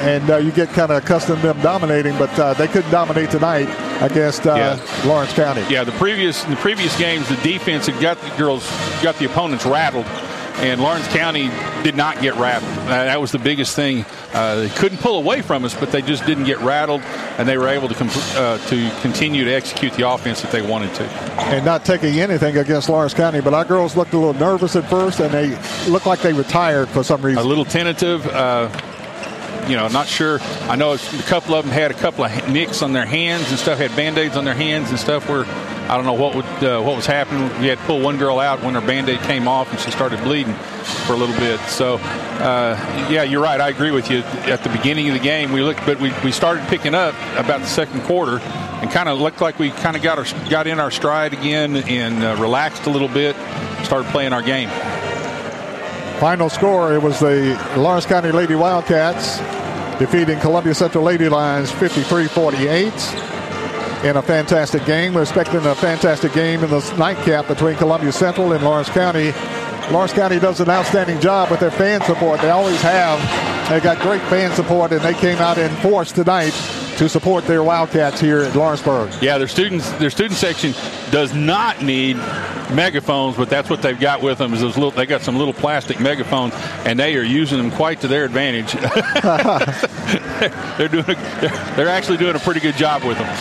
[0.05, 3.31] and uh, you get kind of accustomed to them dominating, but uh, they couldn't dominate
[3.31, 3.67] tonight
[4.01, 5.07] against uh, yeah.
[5.07, 5.65] Lawrence County.
[5.69, 8.69] Yeah, the previous the previous games, the defense had got the girls
[9.03, 10.07] got the opponents rattled,
[10.59, 11.51] and Lawrence County
[11.83, 12.71] did not get rattled.
[12.73, 14.05] Uh, that was the biggest thing.
[14.33, 17.01] Uh, they couldn't pull away from us, but they just didn't get rattled,
[17.39, 20.63] and they were able to comp- uh, to continue to execute the offense that they
[20.63, 21.05] wanted to.
[21.05, 24.89] And not taking anything against Lawrence County, but our girls looked a little nervous at
[24.91, 25.57] first, and they
[25.91, 27.43] looked like they were tired for some reason.
[27.43, 28.27] A little tentative
[29.69, 30.41] you know, not sure.
[30.63, 33.59] I know a couple of them had a couple of nicks on their hands and
[33.59, 35.45] stuff, had band-aids on their hands and stuff where
[35.89, 37.49] I don't know what would uh, what was happening.
[37.61, 40.23] We had to pull one girl out when her band-aid came off and she started
[40.23, 40.55] bleeding
[41.07, 41.61] for a little bit.
[41.61, 42.77] So, uh,
[43.11, 43.61] yeah, you're right.
[43.61, 44.19] I agree with you.
[44.19, 47.61] At the beginning of the game, we looked, but we, we started picking up about
[47.61, 50.79] the second quarter and kind of looked like we kind of got our got in
[50.79, 53.35] our stride again and uh, relaxed a little bit,
[53.85, 54.69] started playing our game.
[56.21, 59.39] Final score, it was the Lawrence County Lady Wildcats
[59.99, 65.15] defeating Columbia Central Lady Lions 53-48 in a fantastic game.
[65.15, 69.33] We're expecting a fantastic game in the nightcap between Columbia Central and Lawrence County.
[69.91, 72.41] Lawrence County does an outstanding job with their fan support.
[72.41, 73.69] They always have.
[73.69, 76.53] They got great fan support, and they came out in force tonight
[76.99, 79.13] to support their Wildcats here at Lawrenceburg.
[79.23, 80.73] Yeah, their students, their student section
[81.13, 82.17] does not need
[82.75, 84.53] megaphones, but that's what they've got with them.
[84.53, 86.55] Is those little, they got some little plastic megaphones,
[86.85, 88.73] and they are using them quite to their advantage.
[90.77, 93.33] they're doing, a, they're, they're actually doing a pretty good job with them.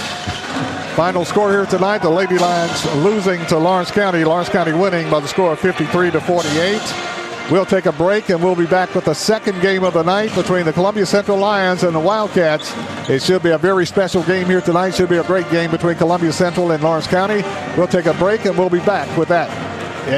[0.96, 4.24] Final score here tonight: the Lady Lions losing to Lawrence County.
[4.24, 7.17] Lawrence County winning by the score of 53 to 48.
[7.50, 10.36] We'll take a break and we'll be back with the second game of the night
[10.36, 12.74] between the Columbia Central Lions and the Wildcats.
[13.10, 14.96] It should be a very special game here tonight.
[14.96, 17.44] Should be a great game between Columbia Central and Lawrence County.
[17.78, 19.50] We'll take a break and we'll be back with that.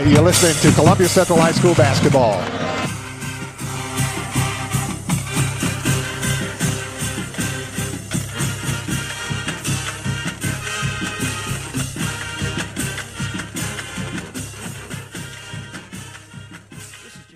[0.07, 2.68] You're listening to Columbia Central High School basketball.